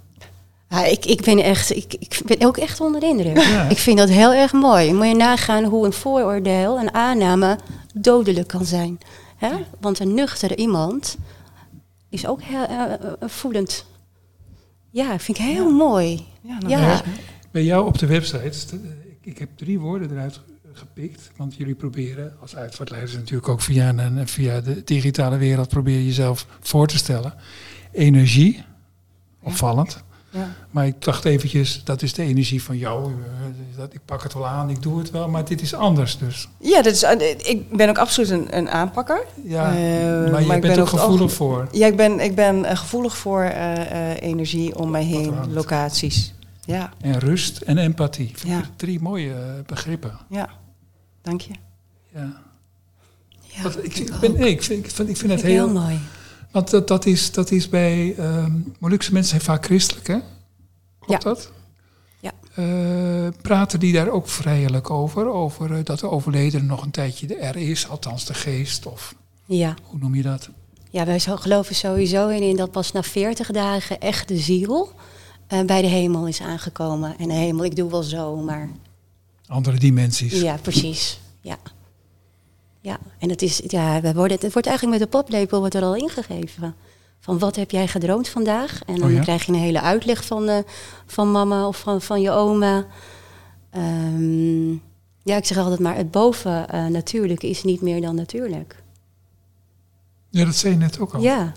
[0.68, 3.36] Ja, ik, ik, ben echt, ik, ik ben ook echt onder de indruk.
[3.38, 3.68] Ja.
[3.68, 4.92] Ik vind dat heel erg mooi.
[4.92, 7.58] Moet je nagaan hoe een vooroordeel, een aanname,
[7.94, 8.98] dodelijk kan zijn.
[9.36, 9.50] Hè?
[9.80, 11.16] Want een nuchtere iemand
[12.08, 13.84] is ook heel eh, eh, voelend.
[14.90, 15.74] Ja, vind ik heel Ja.
[15.74, 16.26] mooi.
[16.40, 17.02] Ja, nou, Ja.
[17.50, 20.40] Bij jou op de website, ik, ik heb drie woorden eruit
[20.72, 21.30] gepikt.
[21.36, 26.06] Want jullie proberen als uitvaartleiders natuurlijk ook via, een, via de digitale wereld probeer je
[26.06, 27.34] jezelf voor te stellen.
[27.92, 28.62] Energie,
[29.42, 30.02] opvallend.
[30.30, 30.54] Ja.
[30.70, 33.04] Maar ik dacht eventjes, dat is de energie van jou.
[33.12, 36.18] eh, dat, ik pak het wel aan, ik doe het wel, maar dit is anders
[36.18, 36.48] dus.
[36.58, 39.24] Ja, dat is, eh, ik ben ook absoluut een, een aanpakker.
[39.44, 41.68] Ja, Eh, maar je bent ben ook gevoelig voor.
[41.72, 46.34] Ja, ik ben, ik ben gevoelig voor eh, eh, energie om mij heen, locaties.
[46.64, 48.32] Ja, En rust en empathie.
[48.44, 48.60] Ja.
[48.76, 49.34] Drie mooie
[49.66, 50.18] begrippen.
[50.28, 50.48] ja.
[51.22, 51.52] Dank je.
[52.14, 52.32] Ja.
[53.40, 55.64] Ja, ik, ben, nee, ik, vind, ik, vind, ik vind het Vind ik heel...
[55.72, 55.98] heel mooi.
[56.58, 58.14] Want dat, dat, is, dat is bij...
[58.16, 60.18] ehm Molukse mensen zijn vaak christelijk, hè?
[60.98, 61.50] Klopt dat?
[62.20, 62.32] Ja.
[62.54, 65.26] Eh, praten die daar ook vrijelijk over?
[65.26, 69.74] Over eh, dat de overledene nog een tijdje er is, althans de geest, of Ja.
[69.82, 70.48] hoe noem je dat?
[70.90, 74.92] ja, wij geloven sowieso in, in dat pas na 40 dagen echt de ziel
[75.46, 77.18] eh, bij de hemel is aangekomen.
[77.18, 78.70] En de hemel, ik doe wel zo, maar
[79.46, 80.40] Andere dimensies.
[80.40, 81.20] Ja, precies.
[81.40, 81.58] Ja.
[82.88, 85.82] Ja, en het, is, ja, we worden, het wordt eigenlijk met de poplepel wordt er
[85.82, 86.74] al ingegeven.
[87.20, 88.82] Van wat heb jij gedroomd vandaag?
[88.86, 89.20] En dan Oh ja?
[89.20, 90.58] krijg je een hele uitleg van, eh,
[91.06, 92.86] van mama of van, van je oma.
[93.70, 94.70] Ehm,
[95.22, 98.82] ja, ik zeg altijd maar, het boven natuurlijke is niet meer dan natuurlijk.
[100.30, 101.20] Ja, dat zei je net ook al.
[101.20, 101.52] Ja,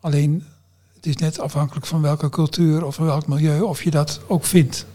[0.00, 0.44] Alleen,
[0.94, 4.86] het is net afhankelijk van welke cultuur of welk milieu of je dat ook vindt.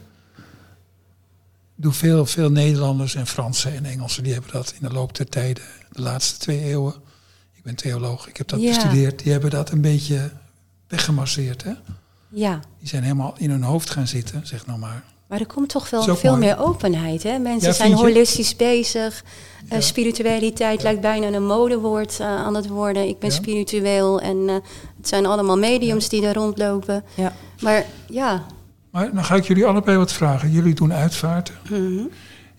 [1.79, 5.15] Ik doe veel, veel Nederlanders en Fransen en Engelsen, die hebben dat in de loop
[5.17, 6.93] der tijden, de laatste twee eeuwen.
[7.53, 8.67] Ik ben theoloog, ik heb dat Ja.
[8.67, 9.23] bestudeerd.
[9.23, 10.31] Die hebben dat een beetje
[10.87, 11.63] weggemasseerd.
[11.63, 11.71] Hè?
[12.29, 12.59] ja.
[12.79, 15.03] Die zijn helemaal in hun hoofd gaan zitten, zeg nou maar.
[15.27, 16.45] Maar er komt toch wel veel mooi.
[16.45, 17.23] meer openheid.
[17.23, 17.37] Hè?
[17.37, 19.23] Mensen Ja, zijn holistisch bezig.
[19.69, 23.07] Eh, spiritualiteit lijkt bijna een modewoord eh, aan het worden.
[23.07, 23.35] Ik ben Ja.
[23.35, 24.55] spiritueel en eh,
[24.97, 27.03] het zijn allemaal mediums die daar rondlopen.
[27.15, 27.33] Ja.
[27.61, 28.45] Maar ja,
[28.91, 30.52] Maar dan ga ik jullie allebei wat vragen.
[30.52, 31.56] Jullie doen uitvaarten.
[31.69, 32.04] mhm.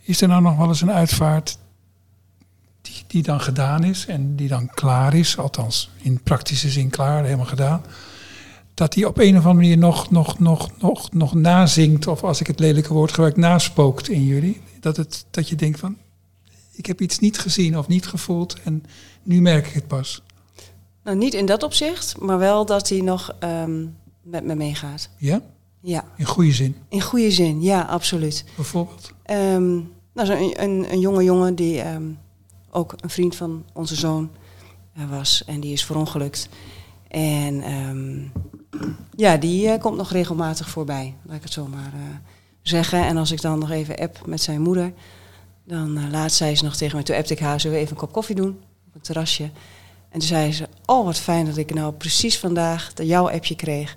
[0.02, 1.58] Is er nou nog wel eens een uitvaart
[2.80, 7.24] die, die dan gedaan is en die dan klaar is, althans in praktische zin klaar,
[7.24, 7.82] helemaal gedaan,
[8.74, 12.40] dat die op een of andere manier nog, nog, nog, nog, nog nazingt, of als
[12.40, 14.60] ik het lelijke woord gebruik, naspookt in jullie?
[14.80, 15.96] Dat, het, dat je denkt van,
[16.72, 18.84] ik heb iets niet gezien of niet gevoeld en
[19.22, 20.22] nu merk ik het pas.
[21.04, 23.86] Nou, niet in dat opzicht, maar wel dat hij nog ehm,
[24.22, 25.08] met me meegaat.
[25.16, 25.40] Ja?
[25.82, 27.62] Ja, In goede zin, in goede zin.
[27.62, 28.44] Ja, absoluut.
[28.56, 29.12] bijvoorbeeld.
[29.22, 29.72] Ehm,
[30.14, 32.04] nou, een, een, een jonge jongen die ehm,
[32.70, 34.30] ook een vriend van onze zoon
[34.94, 35.42] eh, was.
[35.46, 36.48] En die is verongelukt.
[37.08, 38.18] En ehm,
[39.16, 42.16] ja, die eh, komt nog regelmatig voorbij, laat ik het zo maar eh,
[42.62, 43.06] zeggen.
[43.06, 44.92] En als ik dan nog even app met zijn moeder,
[45.64, 47.02] dan laat zij ze nog tegen me.
[47.02, 49.50] Toen appte ik haar, zullen we even een kop koffie doen op het terrasje?
[50.08, 53.96] En toen zei ze, oh wat fijn dat ik nou precies vandaag jouw appje kreeg.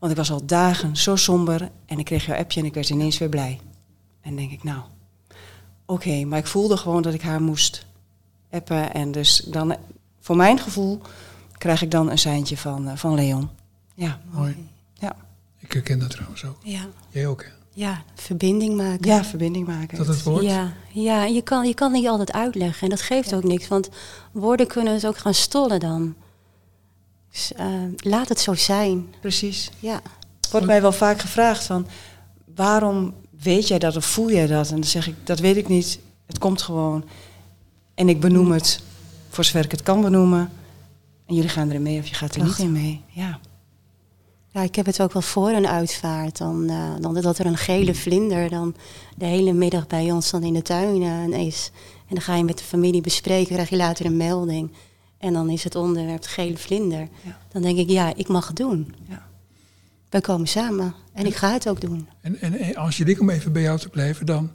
[0.00, 2.90] Want ik was al dagen zo somber en ik kreeg jouw appje en ik werd
[2.90, 3.60] ineens weer blij.
[4.20, 4.80] En denk ik, nou,
[5.86, 7.86] oké, maar ik voelde gewoon dat ik haar moest
[8.50, 8.92] appen.
[8.94, 9.76] En dus dan,
[10.20, 11.00] voor mijn gevoel,
[11.58, 13.50] krijg ik dan een seintje van, eh, van Leon.
[13.94, 14.68] Ja, Mooi.
[14.94, 15.16] Ja.
[15.58, 16.56] Ik herken dat trouwens ook.
[16.62, 17.50] Ja, Jij ook, hè?
[17.72, 19.06] ja verbinding maken.
[19.06, 19.98] ja verbinding maken.
[19.98, 20.44] Dat het woord?
[20.44, 22.82] Ja, ja je, kan, je kan niet altijd uitleggen.
[22.82, 23.68] En dat geeft ook niks.
[23.68, 23.88] Want
[24.32, 26.14] woorden kunnen het ook gaan stollen dan.
[27.30, 27.66] Dus eh,
[27.96, 29.14] laat het zo zijn.
[29.20, 29.70] Precies.
[29.78, 30.00] Ja.
[30.50, 31.86] Wordt mij wel vaak gevraagd van,
[32.54, 34.68] waarom weet jij dat of voel jij dat?
[34.68, 35.98] En dan zeg ik, dat weet ik niet.
[36.26, 37.04] Het komt gewoon.
[37.94, 38.82] En ik benoem het
[39.28, 40.50] voor zover ik het kan benoemen.
[41.26, 43.00] En jullie gaan erin mee of je gaat er niet in mee.
[43.08, 43.38] Ja.
[44.48, 46.38] ja, ik heb het ook wel voor een uitvaart.
[46.38, 48.74] Dan, eh, dan dat er een gele vlinder dan
[49.16, 51.70] de hele middag bij ons dan in de tuin eh, is.
[52.08, 54.70] En dan ga je met de familie bespreken, krijg je later een melding.
[55.20, 57.08] En dan is het onderwerp de gele vlinder.
[57.24, 57.38] Ja.
[57.52, 58.94] Dan denk ik, ja, ik mag het doen.
[59.08, 59.26] Ja.
[60.10, 62.08] Wij komen samen en ik ga het ook doen.
[62.20, 64.50] En, en, en Angelique, om even bij jou te blijven dan.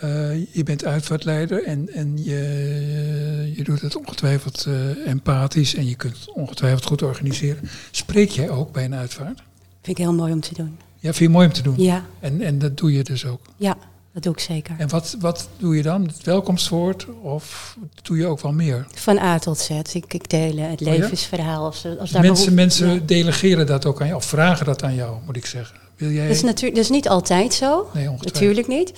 [0.00, 5.94] eh, je bent uitvaartleider en, en je, je doet het ongetwijfeld eh, empathisch en je
[5.94, 7.68] kunt het ongetwijfeld goed organiseren.
[7.90, 9.42] Spreek jij ook bij een uitvaart?
[9.82, 10.78] Vind ik heel mooi om te doen.
[10.94, 11.74] Ja, vind je mooi om te doen.
[11.78, 13.40] Ja, En, en dat doe je dus ook.
[13.56, 13.76] ja
[14.22, 14.74] dat doe ik zeker.
[14.78, 16.02] En wat, wat doe je dan?
[16.06, 18.86] Het welkomstwoord of doe je ook wel meer?
[18.94, 19.70] Van A tot Z.
[19.92, 21.64] Ik, ik deel het Oh levensverhaal.
[21.64, 23.00] Als, als daar Mensen, mensen Ja.
[23.04, 25.76] delegeren dat ook aan jou, of vragen dat aan jou, moet ik zeggen.
[25.96, 26.26] Wil jij?
[26.26, 27.66] Dat is, natuurlijk dat is niet altijd zo.
[27.94, 28.32] nee, ongetwijfeld.
[28.34, 28.92] Natuurlijk niet.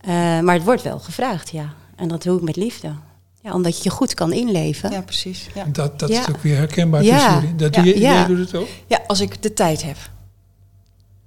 [0.00, 1.74] Eh, maar het wordt wel gevraagd, ja.
[1.96, 2.92] En dat doe ik met liefde.
[3.42, 4.90] Ja, omdat je je goed kan inleven.
[4.90, 5.46] ja, precies.
[5.54, 5.64] Ja.
[5.72, 6.20] Dat, dat Ja.
[6.20, 7.42] is ook weer herkenbaar Ja.
[7.56, 8.12] Dat doe je, Ja.
[8.12, 8.68] Jij doet het ook?
[8.86, 9.96] ja, als ik de tijd heb.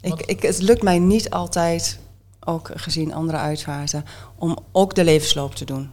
[0.01, 1.99] Ik, ik, het lukt mij niet altijd,
[2.45, 4.05] ook gezien andere uitvaarten,
[4.35, 5.89] om ook de levensloop te doen.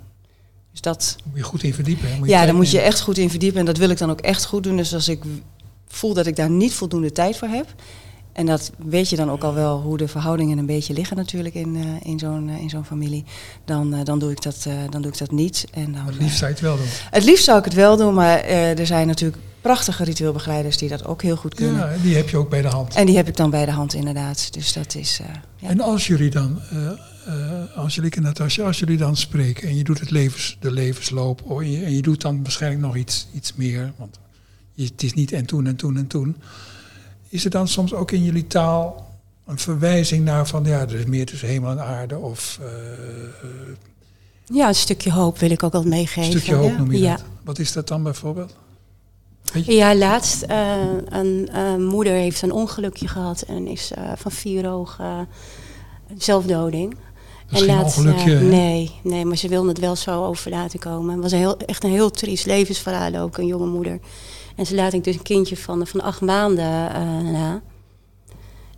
[0.71, 2.11] Dus dat, Moet je goed in verdiepen.
[2.11, 2.19] Hè?
[2.19, 3.61] Moet ja, tijd daar moet je echt goed in verdiepen.
[3.61, 4.77] En dat wil ik dan ook echt goed doen.
[4.77, 5.23] Dus als ik
[5.87, 7.75] voel dat ik daar niet voldoende tijd voor heb.
[8.33, 11.55] En dat weet je dan ook al wel hoe de verhoudingen een beetje liggen natuurlijk
[11.55, 13.25] in, eh, in zo'n eh, in zo'n familie.
[13.65, 15.67] Dan, eh, dan, doe ik dat, dan doe ik dat niet.
[15.73, 16.87] En dan, het liefst zou je het wel doen.
[17.11, 21.05] het liefst zou ik het wel doen, maar er zijn natuurlijk prachtige ritueelbegeleiders die dat
[21.05, 21.77] ook heel goed kunnen.
[21.77, 22.95] Ja, die heb je ook bij de hand.
[22.95, 24.53] En die heb ik dan bij de hand inderdaad.
[24.53, 25.21] Dus dat is...
[25.57, 25.69] ja.
[25.69, 26.61] En als jullie dan,
[27.75, 31.63] Angelique en Natasja, als jullie dan spreken en je doet het levens, de levensloop oh,
[31.63, 34.19] en, je, en je doet dan waarschijnlijk nog iets, iets meer, want
[34.75, 36.37] je, het is niet en toen en toen en toen.
[37.33, 39.09] Is er dan soms ook in jullie taal
[39.47, 43.77] een verwijzing naar van ja, er is meer tussen hemel en aarde of eh, eh,
[44.45, 46.31] Ja, een stukje hoop wil ik ook wel een meegeven.
[46.31, 46.77] stukje hoop ja.
[46.77, 47.17] noem je Ja.
[47.17, 47.25] dat?
[47.45, 48.55] Wat is dat dan bijvoorbeeld?
[49.53, 50.77] Ja, laatst eh,
[51.09, 55.29] een moeder heeft een ongelukje gehad en is van vier ogen
[56.17, 56.97] zelfdoding.
[57.51, 61.13] Dat geen laatst, ongelukje, nee, nee, maar ze wilde het wel zo over laten komen.
[61.13, 64.01] Het was een heel, echt een heel triest levensverhaal ook, een jonge moeder.
[64.57, 67.63] En ze laat ik dus een kindje van, van acht maanden eh, na.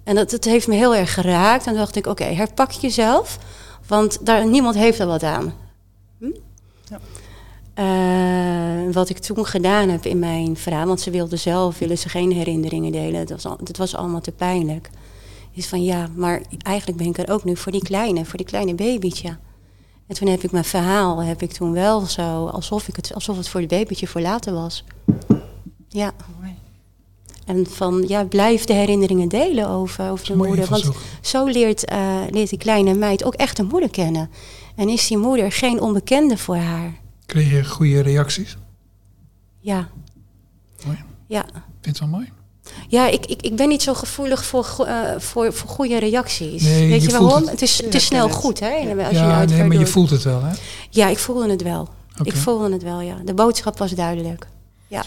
[0.04, 1.64] En dat, dat heeft me heel erg geraakt.
[1.66, 3.38] En toen dacht ik, oké, herpak jezelf.
[3.86, 5.54] Want daar, niemand heeft er wat aan.
[6.18, 6.30] Hm?
[6.84, 6.98] Ja.
[7.74, 10.86] Eh, wat ik toen gedaan heb in mijn verhaal...
[10.86, 13.26] want ze wilde zelf, willen ze geen herinneringen delen.
[13.26, 14.90] Dat was, al- dat was allemaal te pijnlijk.
[15.52, 18.46] Is van, ja, maar eigenlijk ben ik er ook nu voor die kleine, voor die
[18.46, 19.36] kleine babytje.
[20.06, 22.46] En toen heb ik mijn verhaal, heb ik toen wel zo...
[22.46, 24.84] alsof, ik het, alsof het voor het babytje voor later was.
[25.94, 26.12] Ja.
[26.40, 26.54] Mooi.
[27.46, 30.66] En van, ja, blijf de herinneringen delen over, over je moeder.
[30.68, 34.30] Want zo leert, eh, leert die kleine meid ook echt een moeder kennen.
[34.76, 36.94] En is die moeder geen onbekende voor haar.
[37.26, 38.56] Kreeg je goede reacties?
[39.60, 39.88] Ja.
[40.86, 40.98] Mooi.
[41.26, 42.32] Ja, Vind je het wel mooi?
[42.88, 46.62] ja ik, ik, ik ben niet zo gevoelig voor, eh, voor, voor goede reacties.
[46.62, 47.40] Nee, Weet je waarom?
[47.40, 47.50] het.
[47.50, 48.34] Het, is, het is snel het.
[48.34, 48.66] goed, hè?
[48.68, 49.88] Als je een ja, nee, maar je doet.
[49.88, 50.52] voelt het wel, hè?
[50.90, 51.88] Ja, ik voelde het wel.
[52.22, 53.16] Ik voelde het wel, ja.
[53.24, 54.46] De boodschap was duidelijk.
[54.86, 55.04] Ja.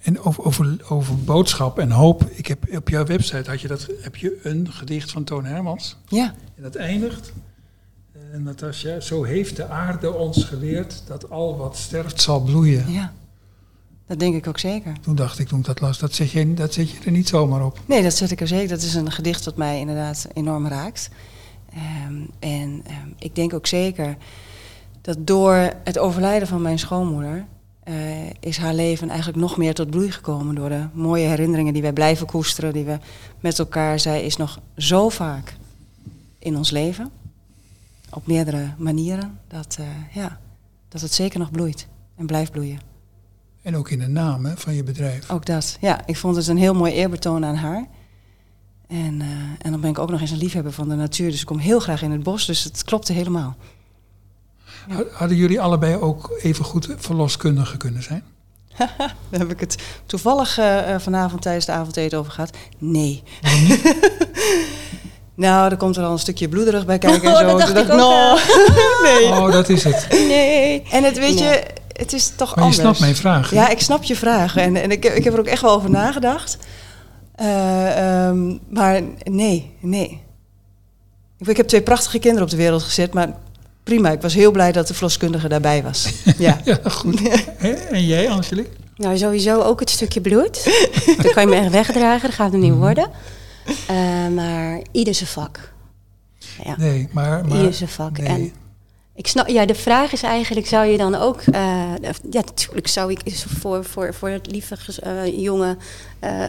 [0.00, 2.24] En over, over, over boodschap en hoop.
[2.30, 5.96] Ik heb op jouw website had je dat, heb je een gedicht van Toon Hermans.
[6.08, 7.32] Ja, En dat eindigt.
[8.32, 12.92] Uh, Natasja, zo heeft de aarde ons geleerd dat al wat sterft zal bloeien.
[12.92, 13.12] ja.
[14.06, 14.92] Dat denk ik ook zeker.
[15.00, 17.28] Toen dacht ik, toen ik dat las, dat zet, je, dat zet je er niet
[17.28, 17.80] zomaar op.
[17.86, 18.68] Nee, dat zet ik er zeker.
[18.68, 21.08] Dat is een gedicht dat mij inderdaad enorm raakt.
[21.72, 24.16] Ehm, en ehm, ik denk ook zeker
[25.00, 27.44] dat door het overlijden van mijn schoonmoeder, eh,
[28.40, 31.92] is haar leven eigenlijk nog meer tot bloei gekomen door de mooie herinneringen die wij
[31.92, 32.98] blijven koesteren, die we
[33.40, 33.98] met elkaar.
[33.98, 35.56] Zij is nog zo vaak
[36.38, 37.10] in ons leven,
[38.10, 40.40] op meerdere manieren, dat, eh, ja,
[40.88, 42.80] dat het zeker nog bloeit en blijft bloeien.
[43.62, 45.30] En ook in de naam hè, van je bedrijf.
[45.30, 46.06] Ook dat, ja.
[46.06, 47.86] Ik vond het een heel mooi eerbetoon aan haar.
[48.86, 51.40] En, eh, en dan ben ik ook nog eens een liefhebber van de natuur, dus
[51.40, 53.56] ik kom heel graag in het bos, dus het klopte helemaal.
[54.88, 58.22] Ha- Hadden jullie allebei ook even goed verloskundige kunnen zijn?
[59.30, 62.50] Daar heb ik het toevallig eh, eh, vanavond tijdens de avondeten over gehad.
[62.78, 63.22] Nee.
[65.34, 67.46] nou, er komt er al een stukje bloederig bij kijken en Oh, zo.
[67.46, 68.38] dat dacht Toen ik ook, nou,
[69.04, 69.24] nee.
[69.28, 70.06] Oh, dat is het.
[70.10, 70.82] Nee.
[70.90, 71.44] En het, weet Nee.
[71.44, 71.62] je,
[71.92, 72.80] het is toch Maar je anders.
[72.82, 73.50] snapt mijn vraag.
[73.50, 73.56] hè?
[73.56, 74.56] Ja, ik snap je vraag.
[74.56, 76.58] En, en ik, heb- ik heb er ook echt wel over nagedacht.
[77.34, 80.22] Eh, ehm, maar nee, nee.
[81.38, 83.32] Ik, ik heb twee prachtige kinderen op de wereld gezet, maar
[83.84, 84.10] prima.
[84.10, 86.08] Ik was heel blij dat de verloskundige daarbij was.
[86.38, 86.60] Ja.
[86.64, 87.20] Ja, goed.
[87.90, 88.70] En jij, Angelique?
[88.96, 90.64] Nou, sowieso ook het stukje bloed.
[91.22, 93.10] dat kan je me echt wegdragen, dat gaat hem niet worden.
[93.86, 95.72] Eh, maar ieder zijn vak.
[96.64, 97.46] Ja, Nee, maar...
[97.46, 98.18] maar ieder zijn vak.
[98.18, 98.28] nee.
[98.28, 98.52] En
[99.20, 101.40] ik snap, ja, de vraag is eigenlijk, zou je dan ook...
[101.40, 101.62] eh,
[102.00, 103.20] ja, natuurlijk zou ik
[103.60, 105.76] voor, voor, voor het lieve eh, jonge...
[106.18, 106.44] eh,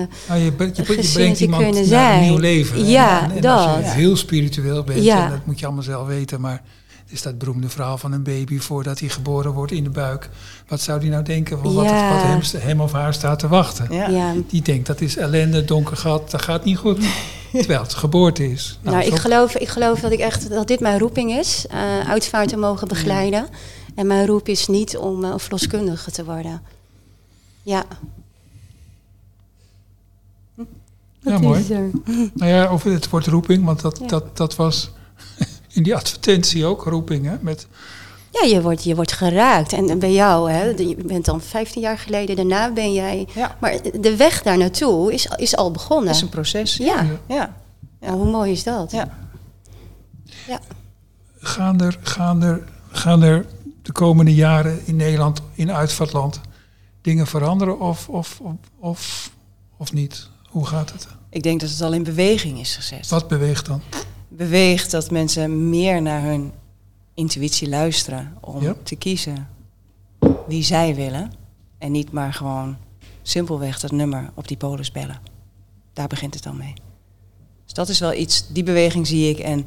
[0.00, 2.86] eh, Nou, je, brengt- je, je gezinnetje brengt iemand naar een nieuw leven.
[2.86, 3.92] Ja, en, en als je dat.
[3.92, 5.24] heel spiritueel bent, Ja.
[5.24, 6.62] en dat moet je allemaal zelf weten, maar
[7.02, 10.28] het is dat beroemde verhaal van een baby voordat hij geboren wordt in de buik.
[10.68, 12.12] Wat zou die nou denken van wat, Ja.
[12.12, 13.86] wat hem, hem of haar staat te wachten?
[13.90, 14.08] Ja.
[14.08, 14.32] ja.
[14.48, 16.98] Die denkt dat is ellende, donker gat, dat gaat niet goed.
[17.52, 18.78] Terwijl het geboorte is.
[18.82, 22.08] Nou, ik zo- geloof, ik geloof dat ik echt dat dit mijn roeping is, eh
[22.08, 23.46] uitvaart te mogen begeleiden.
[23.94, 26.62] En mijn roep is niet om een verloskundige te worden.
[27.62, 27.84] Ja.
[31.20, 31.60] Ja, Dat mooi.
[31.60, 31.90] is er.
[32.34, 34.06] Nou ja, over het woord roeping, want dat, Ja.
[34.06, 34.90] dat, dat was
[35.72, 37.24] in die advertentie ook roeping.
[37.26, 37.36] Hè?
[37.40, 37.66] Met,
[38.40, 39.72] Ja, je wordt, je wordt geraakt.
[39.72, 43.28] En bij jou, hè, je bent dan 15 jaar geleden, daarna ben jij.
[43.34, 43.56] Ja.
[43.60, 46.06] Maar de weg daar naartoe is, is al begonnen.
[46.06, 46.76] Dat is een proces.
[46.76, 47.06] Ja.
[47.28, 47.56] Ja.
[48.00, 48.90] Nou, hoe mooi is dat?
[48.90, 49.08] Ja.
[50.46, 50.60] Ja.
[51.38, 53.46] gaan, er, gaan, er, gaan er
[53.82, 56.40] de komende jaren in Nederland, in uitvaartland,
[57.02, 59.30] dingen veranderen of, of, of, of,
[59.76, 60.28] of niet?
[60.48, 61.06] Hoe gaat het?
[61.30, 63.08] Ik denk dat het al in beweging is gezet.
[63.08, 63.80] Wat beweegt dan?
[64.28, 66.52] Beweegt dat mensen meer naar hun
[67.16, 68.74] intuïtie luisteren om Ja.
[68.82, 69.48] te kiezen
[70.46, 71.32] wie zij willen.
[71.78, 72.76] En niet maar gewoon
[73.22, 75.20] simpelweg dat nummer op die polis bellen.
[75.92, 76.74] Daar begint het dan mee.
[77.64, 79.38] Dus dat is wel iets, die beweging zie ik.
[79.38, 79.66] En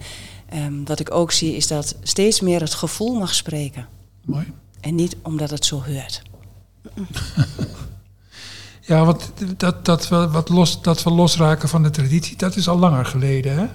[0.49, 3.87] ehm, wat ik ook zie is dat steeds meer het gevoel mag spreken.
[4.25, 4.53] Mooi.
[4.79, 6.21] En niet omdat het zo hoort.
[8.81, 12.67] Ja, want dat, dat, we, wat los, dat we losraken van de traditie, dat is
[12.67, 13.57] al langer geleden.
[13.57, 13.65] Hè?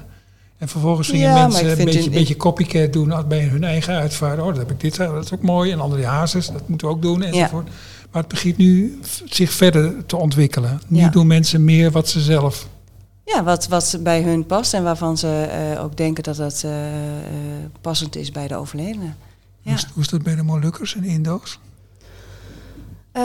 [0.65, 4.41] En vervolgens gingen Ja, mensen een beetje, in- beetje copycat doen bij hun eigen uitvaart.
[4.41, 5.73] Oh, dat heb ik dit, dat is ook mooi.
[5.73, 7.67] En andere hazes, dat moeten we ook doen enzovoort.
[8.11, 10.81] Maar het begint nu zich verder te ontwikkelen.
[10.89, 11.09] Nu Ja.
[11.09, 12.69] doen mensen meer wat ze zelf.
[13.25, 15.43] Ja, wat, wat bij hun past en waarvan ze
[15.75, 17.31] eh, ook denken dat dat eh, eh,
[17.81, 19.05] passend is bij de overledene.
[19.05, 19.13] Ja.
[19.63, 21.59] Hoe, is, hoe is dat bij de Molukkers en Indo's?
[23.13, 23.23] Eh,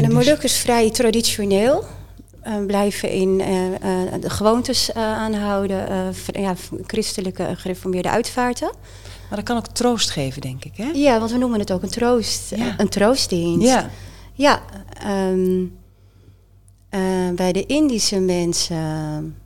[0.00, 0.08] de.
[0.12, 1.84] Molukkers vrij traditioneel.
[2.44, 6.14] Eh, blijven in eh, eh, de gewoontes aanhouden.
[6.32, 6.54] ja,
[6.86, 8.72] christelijke gereformeerde uitvaarten.
[9.28, 10.76] Maar dat kan ook troost geven, denk ik.
[10.76, 10.90] Hè?
[10.92, 12.50] Ja, want we noemen het ook een troost.
[12.56, 12.74] Ja.
[12.78, 13.68] Een troostdienst.
[13.68, 13.90] Ja.
[14.32, 15.64] Ja, ehm,
[16.88, 19.36] eh, bij de Indische mensen.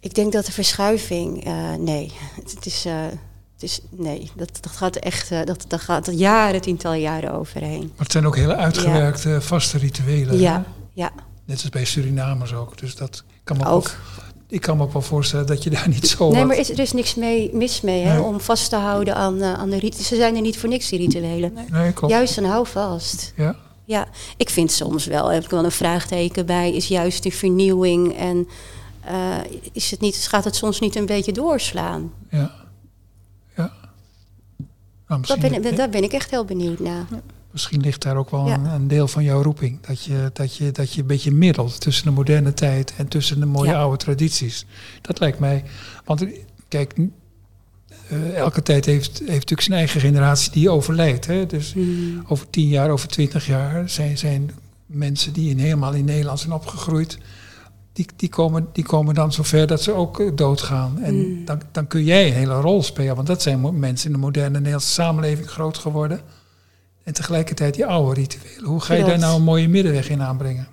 [0.00, 1.44] Ik denk dat de verschuiving.
[1.78, 2.86] nee, het, is.
[3.64, 5.30] Is nee, dat, dat gaat echt.
[5.30, 7.80] eh, dat, dat gaat jaren, tientallen jaren overheen.
[7.80, 10.28] Maar het zijn ook hele uitgewerkte vaste rituelen.
[10.34, 10.40] hè?
[10.40, 11.10] Ja, ja.
[11.44, 12.78] Net als bij Surinamers ook.
[12.78, 13.90] Dus dat kan me ook.
[14.48, 16.28] Ik kan me ook wel voorstellen dat je daar niet zo.
[16.30, 18.22] Nee, wat- maar is, er is niks mee, mis mee hè, Nee.
[18.22, 20.06] om vast te houden aan, eh, aan de rituelen.
[20.08, 21.52] Ze zijn er niet voor niks, die rituelen.
[21.70, 22.12] Nee, klopt.
[22.12, 23.32] Juist een hou vast.
[23.36, 23.56] Ja.
[23.84, 28.16] Ja, ik vind soms wel, heb ik wel een vraagteken bij, is juist die vernieuwing
[28.16, 28.48] en
[29.04, 29.36] eh,
[29.72, 32.12] is het niet, gaat het soms niet een beetje doorslaan?
[32.30, 32.50] Ja.
[35.08, 37.04] Nou, Dat ben, ik- daar ben ik echt heel benieuwd naar.
[37.50, 38.54] misschien ligt daar ook wel Ja.
[38.54, 39.80] een, een deel van jouw roeping.
[39.86, 43.40] Dat je, dat, je, dat je een beetje middelt tussen de moderne tijd en tussen
[43.40, 43.78] de mooie Ja.
[43.80, 44.66] oude tradities.
[45.00, 45.64] Dat lijkt mij.
[46.04, 46.26] Want
[46.68, 46.94] kijk,
[48.08, 51.26] eh, elke tijd heeft, heeft natuurlijk zijn eigen generatie die overlijdt.
[51.26, 51.46] Hè?
[51.46, 52.24] Dus Mm.
[52.28, 54.50] over tien jaar, over twintig jaar zijn, zijn
[54.86, 57.18] mensen die in, helemaal in Nederland zijn opgegroeid.
[57.94, 60.98] Die, die, komen, die komen dan zover dat ze ook eh, doodgaan.
[61.02, 61.44] En Mm.
[61.44, 63.14] dan, dan kun jij een hele rol spelen.
[63.14, 66.20] Want dat zijn mensen in de moderne Nederlandse samenleving groot geworden.
[67.04, 68.64] En tegelijkertijd die oude rituelen.
[68.64, 70.68] Hoe ga je daar nou een mooie middenweg in aanbrengen?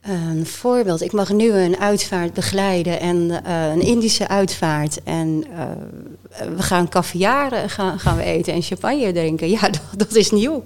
[0.00, 5.02] Een voorbeeld, ik mag nu een uitvaart begeleiden en eh, een Indische uitvaart.
[5.02, 9.50] En eh, we gaan caviar eh, gaan, gaan we eten en champagne drinken.
[9.50, 10.64] Ja, dat, dat is nieuw.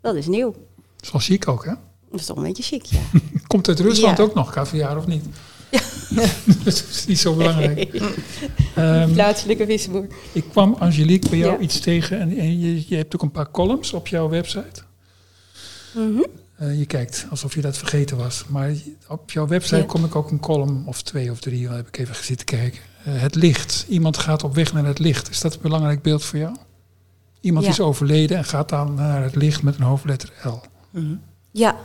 [0.00, 0.50] Dat is nieuw.
[0.96, 1.72] Dat is wel chic ook, hè?
[2.10, 3.00] Dat is toch een beetje chic, ja.
[3.50, 4.22] Komt uit Rusland Ja.
[4.24, 5.24] ook nog caviar of niet?
[6.64, 7.94] dat is niet zo belangrijk.
[8.74, 10.06] Ehm, Plaatselijke visboer.
[10.32, 11.58] ik kwam Angelique bij jou Ja.
[11.58, 14.82] iets tegen en, en je, je hebt ook een paar columns op jouw website.
[15.94, 16.22] Mhm.
[16.56, 18.44] Eh, je kijkt alsof je dat vergeten was.
[18.48, 18.72] Maar
[19.08, 19.82] op jouw website Ja.
[19.84, 22.80] kom ik ook een column of twee of drie, daar heb ik even zitten kijken.
[23.04, 23.86] Eh, het licht.
[23.88, 25.30] Iemand gaat op weg naar het licht.
[25.30, 26.56] Is dat een belangrijk beeld voor jou?
[27.40, 27.70] Iemand Ja.
[27.70, 30.60] is overleden en gaat dan naar het licht met een hoofdletter L.
[31.52, 31.76] Ja,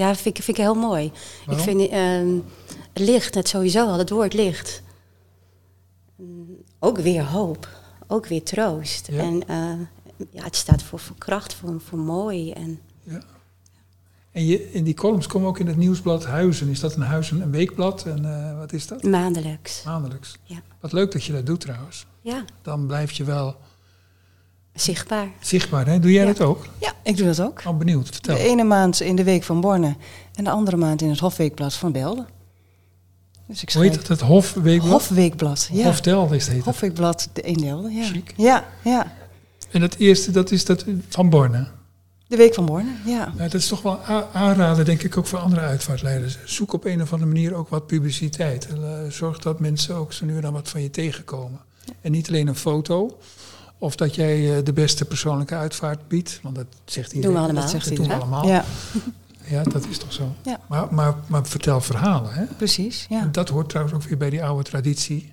[0.00, 1.12] ja vind, ik- vind ik heel mooi.
[1.46, 1.56] Waarom?
[1.68, 1.90] Ik vind
[2.92, 4.82] het licht, het sowieso al, het woord licht.
[6.16, 7.68] Mm, Ook weer hoop,
[8.06, 9.08] ook weer troost.
[9.10, 9.18] Ja.
[9.18, 12.50] En eh, ja, het staat voor, voor kracht, voor, voor mooi.
[12.52, 13.20] En Ja.
[14.32, 16.68] En je, in die columns komen ook in het nieuwsblad Huizen.
[16.68, 18.06] Is dat een Huizen een weekblad?
[18.06, 19.02] En eh, wat is dat?
[19.02, 19.82] maandelijks.
[19.84, 20.36] Maandelijks.
[20.42, 20.62] Ja.
[20.80, 22.06] Wat leuk dat je dat doet trouwens.
[22.20, 23.56] Ja, Dan blijf je wel
[24.80, 25.28] zichtbaar.
[25.40, 25.86] zichtbaar.
[25.86, 25.98] Hè?
[26.00, 26.32] Doe jij Ja.
[26.32, 26.66] dat ook?
[26.80, 27.62] Ja, ik doe dat ook.
[27.66, 28.08] Oh, benieuwd.
[28.08, 28.34] Vertel.
[28.36, 29.96] De ene maand in de Week van Borne
[30.34, 32.26] en de andere maand in het Hofweekblad van Belden.
[33.46, 34.20] Dus ik Hoe heet schrijf het?
[34.20, 34.90] Hofweekblad?
[34.92, 35.88] Hofweekblad, ja.
[35.88, 35.96] Is
[36.46, 36.48] het.
[36.54, 36.64] heet.
[36.64, 38.04] Hofweekblad de- in Delden, ja.
[38.04, 38.34] Chic.
[38.36, 39.12] Ja, ja.
[39.70, 41.66] En het eerste, dat is dat van Borne.
[42.28, 43.24] De Week van Borne, ja.
[43.26, 44.00] Nou, dat is toch wel
[44.32, 46.38] aanraden, denk ik, ook voor andere uitvaartleiders.
[46.44, 48.66] Zoek op een of andere manier ook wat publiciteit.
[48.68, 51.60] En, eh, zorg dat mensen ook zo nu en dan wat van je tegenkomen.
[52.00, 53.18] En niet alleen een foto.
[53.82, 56.38] Of dat jij eh, de beste persoonlijke uitvaart biedt.
[56.42, 57.36] Want dat zegt iedereen.
[57.36, 57.62] we allemaal.
[57.62, 58.22] Dat, zegt doen we iedereen.
[58.22, 58.46] allemaal.
[58.48, 58.64] Ja,
[59.44, 60.34] Ja, dat is toch zo.
[60.44, 60.60] Ja.
[60.68, 62.32] Maar, maar, maar vertel verhalen.
[62.32, 62.44] Hè?
[62.44, 63.20] precies, ja.
[63.20, 65.32] En dat hoort trouwens ook weer bij die oude traditie.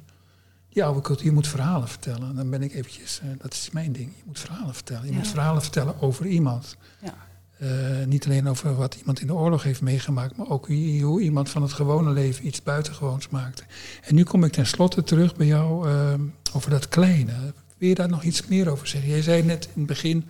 [0.70, 2.36] Die oude cultuur, je moet verhalen vertellen.
[2.36, 4.12] Dan ben ik eventjes, eh, dat is mijn ding.
[4.18, 5.06] Je moet verhalen vertellen.
[5.06, 5.18] Je Ja.
[5.18, 6.76] moet verhalen vertellen over iemand.
[7.04, 7.14] Ja.
[7.58, 11.22] Eh, niet alleen over wat iemand in de oorlog heeft meegemaakt, maar ook hoe, hoe
[11.22, 13.64] iemand van het gewone leven iets buitengewoons maakte.
[14.04, 16.14] En nu kom ik tenslotte terug bij jou eh,
[16.54, 17.34] over dat kleine.
[17.78, 19.10] Wil je daar nog iets meer over zeggen?
[19.10, 20.30] Jij zei net in het begin,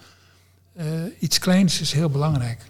[0.74, 0.86] eh,
[1.20, 2.62] iets kleins is heel belangrijk.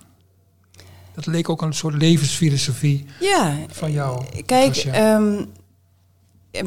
[1.13, 4.25] Dat leek ook een soort levensfilosofie Ja, van jou.
[4.45, 4.93] Kijk, Tasja.
[4.93, 5.45] ehm,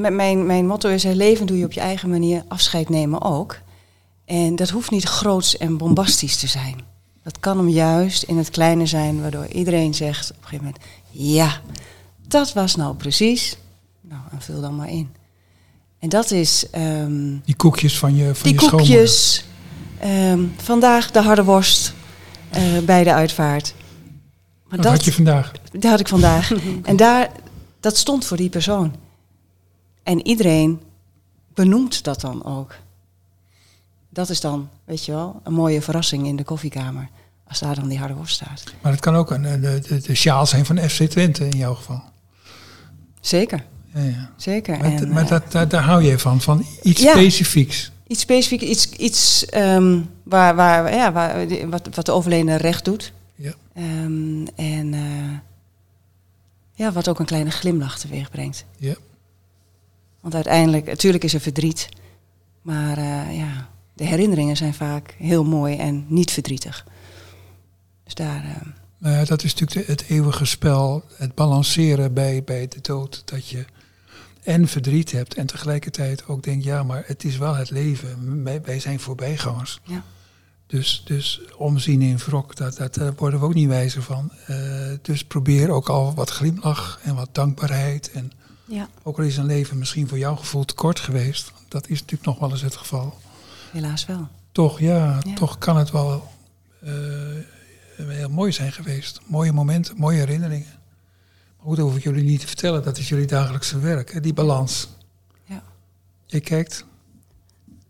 [0.01, 3.59] m- mijn, mijn motto is: leven doe je op je eigen manier, afscheid nemen ook.
[4.25, 6.81] En dat hoeft niet groots en bombastisch te zijn.
[7.23, 10.85] Dat kan hem juist in het kleine zijn, waardoor iedereen zegt op een gegeven moment:
[11.11, 11.61] ja,
[12.27, 13.57] dat was nou precies.
[14.01, 15.11] Nou, en vul dan maar in.
[16.01, 19.45] En dat is ehm, Die koekjes van je, van die je koekjes.
[19.99, 21.95] ehm, vandaag de harde worst
[22.51, 23.75] eh, bij de uitvaart.
[24.69, 25.53] Maar Wat had je vandaag?
[25.73, 26.53] dat had ik vandaag.
[26.83, 27.31] en daar,
[27.81, 28.95] dat stond voor die persoon.
[30.03, 30.81] En iedereen
[31.55, 32.75] benoemt dat dan ook.
[34.09, 37.09] Dat is dan, weet je wel, een mooie verrassing in de koffiekamer.
[37.49, 38.65] Als daar dan die harde worst staat.
[38.83, 41.59] Maar het kan ook een, een- de, de, de sjaal zijn van FC Twente in
[41.59, 42.03] jouw geval.
[43.21, 44.31] Zeker, Ja, ja.
[44.37, 44.79] zeker.
[44.79, 47.13] Maar, En, maar eh, dat, daar, daar hou je van, van iets Ja.
[47.13, 47.91] specifieks.
[48.07, 53.13] iets specifiek, iets, iets ehm, waar, waar, ja, waar, wat, wat de overledene recht doet.
[53.35, 53.55] Ja.
[53.75, 55.39] Ehm, en eh,
[56.75, 58.65] ja, wat ook een kleine glimlach teweeg brengt.
[58.77, 58.95] Ja.
[60.21, 61.89] Want uiteindelijk, natuurlijk is er verdriet.
[62.63, 66.87] Maar eh, ja, de herinneringen zijn vaak heel mooi en niet verdrietig.
[68.05, 68.67] Dus daar, eh,
[68.99, 73.23] Nou ja, dat is natuurlijk de- het eeuwige spel, het balanceren bij, bij de dood.
[73.25, 73.65] Dat je
[74.43, 78.43] en verdriet hebt en tegelijkertijd ook denkt, ja, maar het is wel het leven.
[78.45, 79.81] Wij, wij zijn voorbijgangers.
[79.85, 80.03] Ja.
[80.67, 84.33] Dus, dus omzien in wrok, dat, dat, daar worden we ook niet wijzer van.
[84.47, 84.57] Eh,
[85.03, 88.11] dus probeer ook al wat glimlach en wat dankbaarheid.
[88.11, 88.33] En
[88.65, 88.89] Ja.
[89.03, 91.53] ook al is een leven misschien voor jouw gevoel te kort geweest.
[91.69, 93.19] Dat is natuurlijk nog wel eens het geval.
[93.73, 94.29] helaas wel.
[94.53, 95.35] Toch, ja, Ja.
[95.35, 96.29] toch kan het wel
[96.83, 96.93] eh,
[97.97, 99.21] heel mooi zijn geweest.
[99.27, 100.79] Mooie momenten, mooie herinneringen.
[101.61, 102.83] Maar goed, dat hoef ik jullie niet te vertellen.
[102.83, 104.21] Dat is jullie dagelijkse werk, hè?
[104.21, 104.89] die balans.
[105.45, 105.63] Ja.
[106.27, 106.85] Je kijkt,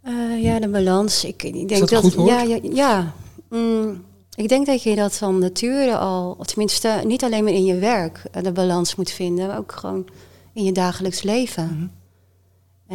[0.02, 1.24] Eh, ja, de balans.
[1.24, 2.14] Ik, ik denk dat?
[2.14, 3.14] Ja, ja, ja.
[3.48, 4.04] Mm,
[4.34, 8.22] ik denk dat je dat van nature al, tenminste niet alleen maar in je werk,
[8.32, 10.08] eh, de balans moet vinden, maar ook gewoon
[10.52, 11.64] in je dagelijks leven.
[11.64, 11.86] Mhm.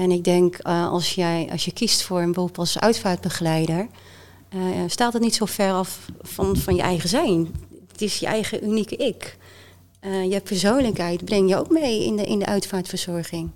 [0.04, 3.88] En ik denk eh, als, jij, als je kiest voor een beroep als uitvaartbegeleider,
[4.50, 7.56] eh, staat het niet zo ver af van, van je eigen zijn.
[7.92, 9.38] Het is je eigen unieke ik.
[10.06, 13.50] Eh, je persoonlijkheid breng je ook mee in de, in de uitvaartverzorging.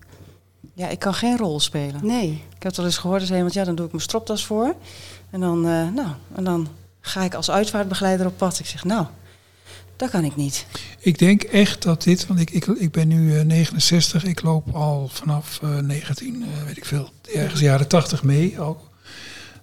[0.73, 2.05] Ja, ik kan geen rol spelen.
[2.05, 2.29] Nee.
[2.29, 4.75] Ik heb het wel eens gehoord, zei iemand, ja, dan doe ik mijn stropdas voor.
[5.29, 6.67] En dan, eh, nou, en dan
[7.01, 8.59] ga ik als uitvaartbegeleider op pad.
[8.59, 9.05] Ik zeg, nou,
[9.99, 10.65] dat kan ik niet.
[10.99, 14.75] ik denk echt dat dit, want ik, ik, ik ben nu eh, 69, ik loop
[14.75, 18.59] al vanaf eh, 19, eh, weet ik veel, ergens jaren 80 mee.
[18.59, 18.88] Al,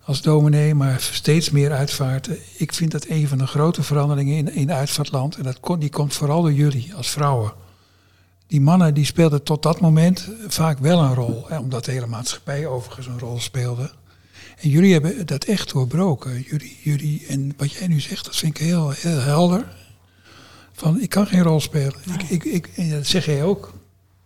[0.07, 2.39] als dominee, maar steeds meer uitvaarten.
[2.57, 5.37] Ik vind dat een van de grote veranderingen in, in uitvaartland.
[5.37, 7.53] En dat kon, die komt vooral door jullie als vrouwen.
[8.47, 11.45] Die mannen die speelden tot dat moment vaak wel een rol.
[11.49, 13.91] Hè, omdat de hele maatschappij overigens een rol speelde.
[14.57, 16.43] En jullie hebben dat echt doorbroken.
[16.43, 19.75] Jullie, jullie, en wat jij nu zegt, dat vind ik heel, heel helder.
[20.73, 21.95] Van, ik kan geen rol spelen.
[22.05, 23.75] Ik, ik, ik, en dat zeg jij ook,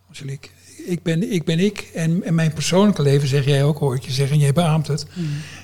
[0.07, 0.49] Angelique.
[0.85, 4.03] Ik ben ik, ben ik en, en mijn persoonlijke leven, zeg jij ook, hoor ik
[4.03, 5.05] je zeggen, en jij beaamt het.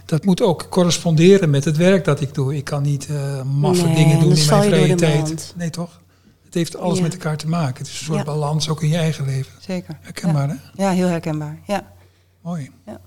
[0.06, 2.56] Dat moet ook corresponderen met het werk dat ik doe.
[2.56, 5.54] Ik kan niet eh maffe Nee, dingen doen in mijn je vrije tijd.
[5.58, 6.02] Nee, toch?
[6.46, 7.04] Het heeft alles Ja.
[7.04, 7.78] met elkaar te maken.
[7.78, 8.24] Het is een soort Ja.
[8.26, 9.54] balans ook in je eigen leven.
[9.60, 9.98] Zeker.
[10.02, 10.56] Herkenbaar, hè?
[10.84, 11.60] Ja, heel herkenbaar.
[11.68, 11.94] Ja.
[12.42, 12.72] Mooi.
[12.86, 13.00] Ja.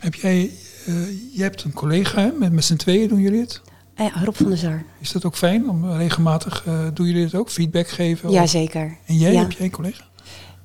[0.00, 0.50] Heb jij,
[0.86, 0.94] eh,
[1.36, 2.30] je hebt een collega, hè?
[2.38, 3.60] met, met z'n tweeën doen jullie het?
[3.94, 4.84] Eh, Rob van der Zar.
[5.00, 8.30] Is dat ook fijn om regelmatig, eh doen jullie het ook, feedback geven?
[8.30, 8.96] Ja, Of- zeker.
[9.06, 9.40] En jij, Ja.
[9.40, 10.04] heb jij een collega?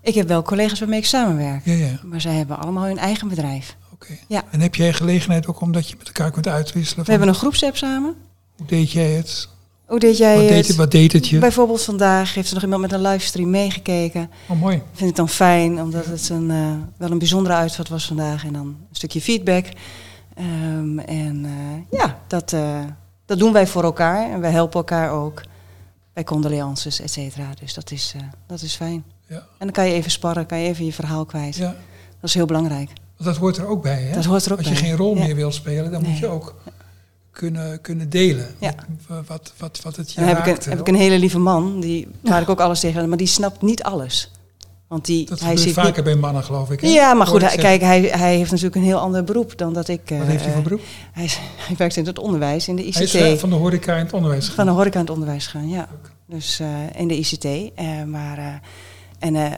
[0.06, 1.66] Ik heb wel collega's waarmee ik samenwerk.
[1.66, 3.76] Ja, ja, Maar zij hebben allemaal hun eigen bedrijf.
[3.94, 4.14] oké.
[4.28, 4.44] Ja.
[4.52, 7.00] En heb jij gelegenheid ook omdat je met elkaar kunt uitwisselen?
[7.00, 8.16] We van, hebben een groepsapp samen.
[8.58, 9.50] Hoe deed jij het?
[9.86, 10.68] Hoe deed jij Wat het?
[10.68, 11.40] deed, wat deed het je?
[11.40, 14.30] Bijvoorbeeld vandaag heeft er nog iemand met een livestream meegekeken.
[14.48, 14.82] Oh, mooi.
[14.94, 18.46] vind ik dan fijn, omdat het een, eh, wel een bijzondere uitvaart was vandaag.
[18.46, 19.66] En dan een stukje feedback.
[20.36, 22.80] Ehm, en eh, ja, dat, eh,
[23.26, 24.32] dat doen wij voor elkaar.
[24.32, 25.42] En wij helpen elkaar ook
[26.14, 27.50] bij condolences, et cetera.
[27.60, 28.16] Dus dat is,
[28.48, 29.04] dat is fijn.
[29.28, 29.36] Ja.
[29.36, 31.56] En dan kan je even sparren, kan je even je verhaal kwijt.
[31.56, 31.76] Ja,
[32.20, 32.88] Dat is heel belangrijk.
[33.18, 34.14] want dat hoort er ook bij, hè?
[34.16, 34.78] Dat hoort er ook Als bij.
[34.78, 35.24] je geen rol Ja.
[35.24, 36.56] meer wil spelen, dan moet je ook
[37.32, 38.48] kunnen, kunnen delen.
[38.60, 38.74] Ja.
[39.08, 41.40] Wat, wat, wat, wat het je dan heb ik, een, heb ik een hele lieve
[41.40, 44.32] man, die, waar ik ook alles tegen maar die snapt niet alles.
[44.88, 46.82] Want die, dat hij ziet vaker niet- bij mannen, geloof ik.
[46.82, 46.88] Hè?
[46.88, 49.88] Ja, maar goed, hij, kijk, hij, hij heeft natuurlijk een heel ander beroep dan dat
[49.88, 50.02] ik...
[50.06, 50.82] Wat eh, heeft hij voor eh, beroep?
[51.12, 52.96] Hij, is- hij werkt in het onderwijs, in de ICT.
[52.96, 54.50] Hij is eh, van de horeca in het onderwijs.
[54.50, 55.88] Van de horeca in het onderwijs gaan, ja.
[56.26, 57.46] Dus eh, in de ICT.
[57.46, 58.46] eh, maar, eh,
[59.26, 59.52] en eh,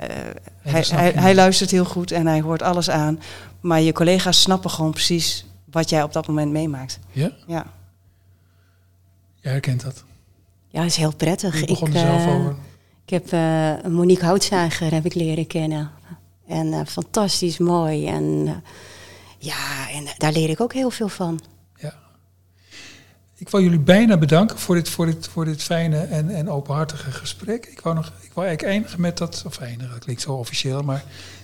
[0.61, 3.20] hij, hij, luistert heel goed en hij hoort alles aan.
[3.59, 6.99] Maar je collega's snappen gewoon precies wat jij op dat moment meemaakt.
[7.11, 7.32] Ja?
[7.47, 7.65] Ja,
[9.47, 10.03] Jij herkent dat.
[10.68, 11.59] Ja, dat is heel prettig.
[11.59, 12.55] Je begon er ik, zelf eh, over.
[13.05, 15.91] Ik heb eh, Monique Houtzager heb ik leren kennen.
[16.47, 18.07] En eh, fantastisch mooi.
[18.07, 18.45] En
[19.38, 21.39] ja, en daar leer ik ook heel veel van.
[23.39, 27.11] Ik wil jullie bijna bedanken voor dit, voor dit, voor dit fijne en, en openhartige
[27.11, 27.65] gesprek.
[27.65, 30.81] Ik wou, nog, ik wou eigenlijk eindigen met dat, of eindigen, dat klinkt zo officieel,
[30.81, 31.03] maar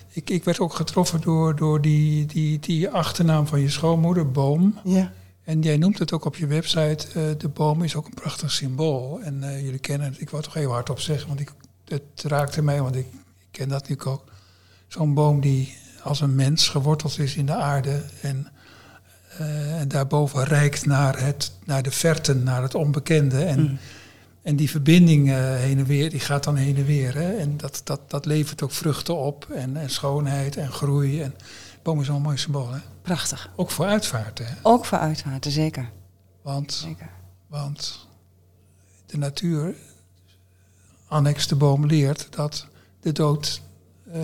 [0.09, 4.79] ik, ik werd ook getroffen door, door die, die, die achternaam van je schoonmoeder, Boom.
[4.83, 5.11] ja.
[5.43, 8.51] En jij noemt het ook op je website, eh, de boom is ook een prachtig
[8.51, 9.19] symbool.
[9.21, 11.51] En eh, jullie kennen het, ik wou het toch heel hard op zeggen, want ik,
[11.87, 13.05] het raakte mij, want ik,
[13.37, 14.23] ik ken dat natuurlijk ook.
[14.87, 18.47] Zo'n boom die als een mens geworteld is in de aarde en,
[19.39, 23.43] en daarboven reikt naar, het, naar de verten, naar het onbekende.
[23.43, 23.77] En, Mm.
[24.41, 27.13] en die verbinding eh, heen en weer, die gaat dan heen en weer.
[27.15, 27.37] Hè?
[27.37, 31.21] En dat, dat, dat levert ook vruchten op en, en schoonheid en groei.
[31.21, 31.35] En
[31.83, 32.79] boom is wel een mooi symbool, hè?
[33.01, 33.49] Prachtig.
[33.55, 34.53] Ook voor uitvaarten, hè?
[34.61, 35.89] Ook voor uitvaarten, zeker.
[36.41, 37.09] Want zeker.
[37.47, 38.07] Want
[39.05, 39.75] de natuur,
[41.07, 42.67] annex de boom, leert dat
[42.99, 43.61] de dood
[44.11, 44.21] eh,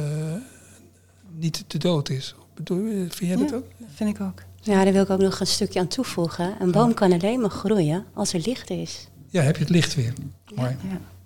[1.35, 2.35] niet de dood is.
[2.53, 3.55] Bedoel, je- vind jij dat Ja.
[3.55, 3.65] ook?
[3.77, 4.41] Dat vind ik ook.
[4.69, 6.55] Ja, daar wil ik ook nog een stukje aan toevoegen.
[6.59, 9.07] Een boom kan alleen maar groeien als er licht is.
[9.29, 10.13] Ja, heb je het licht weer.
[10.55, 10.75] Mooi.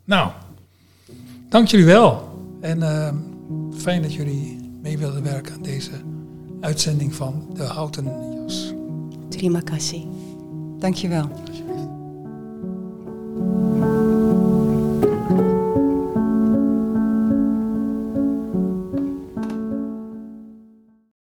[0.04, 0.32] Nou,
[1.50, 2.38] dank jullie wel.
[2.62, 3.16] En ehm,
[3.78, 5.92] fijn dat jullie mee wilden werken aan deze
[6.62, 8.74] uitzending van De Houten Jas.
[9.30, 10.06] Terima kasih.
[10.80, 11.30] Dank je wel.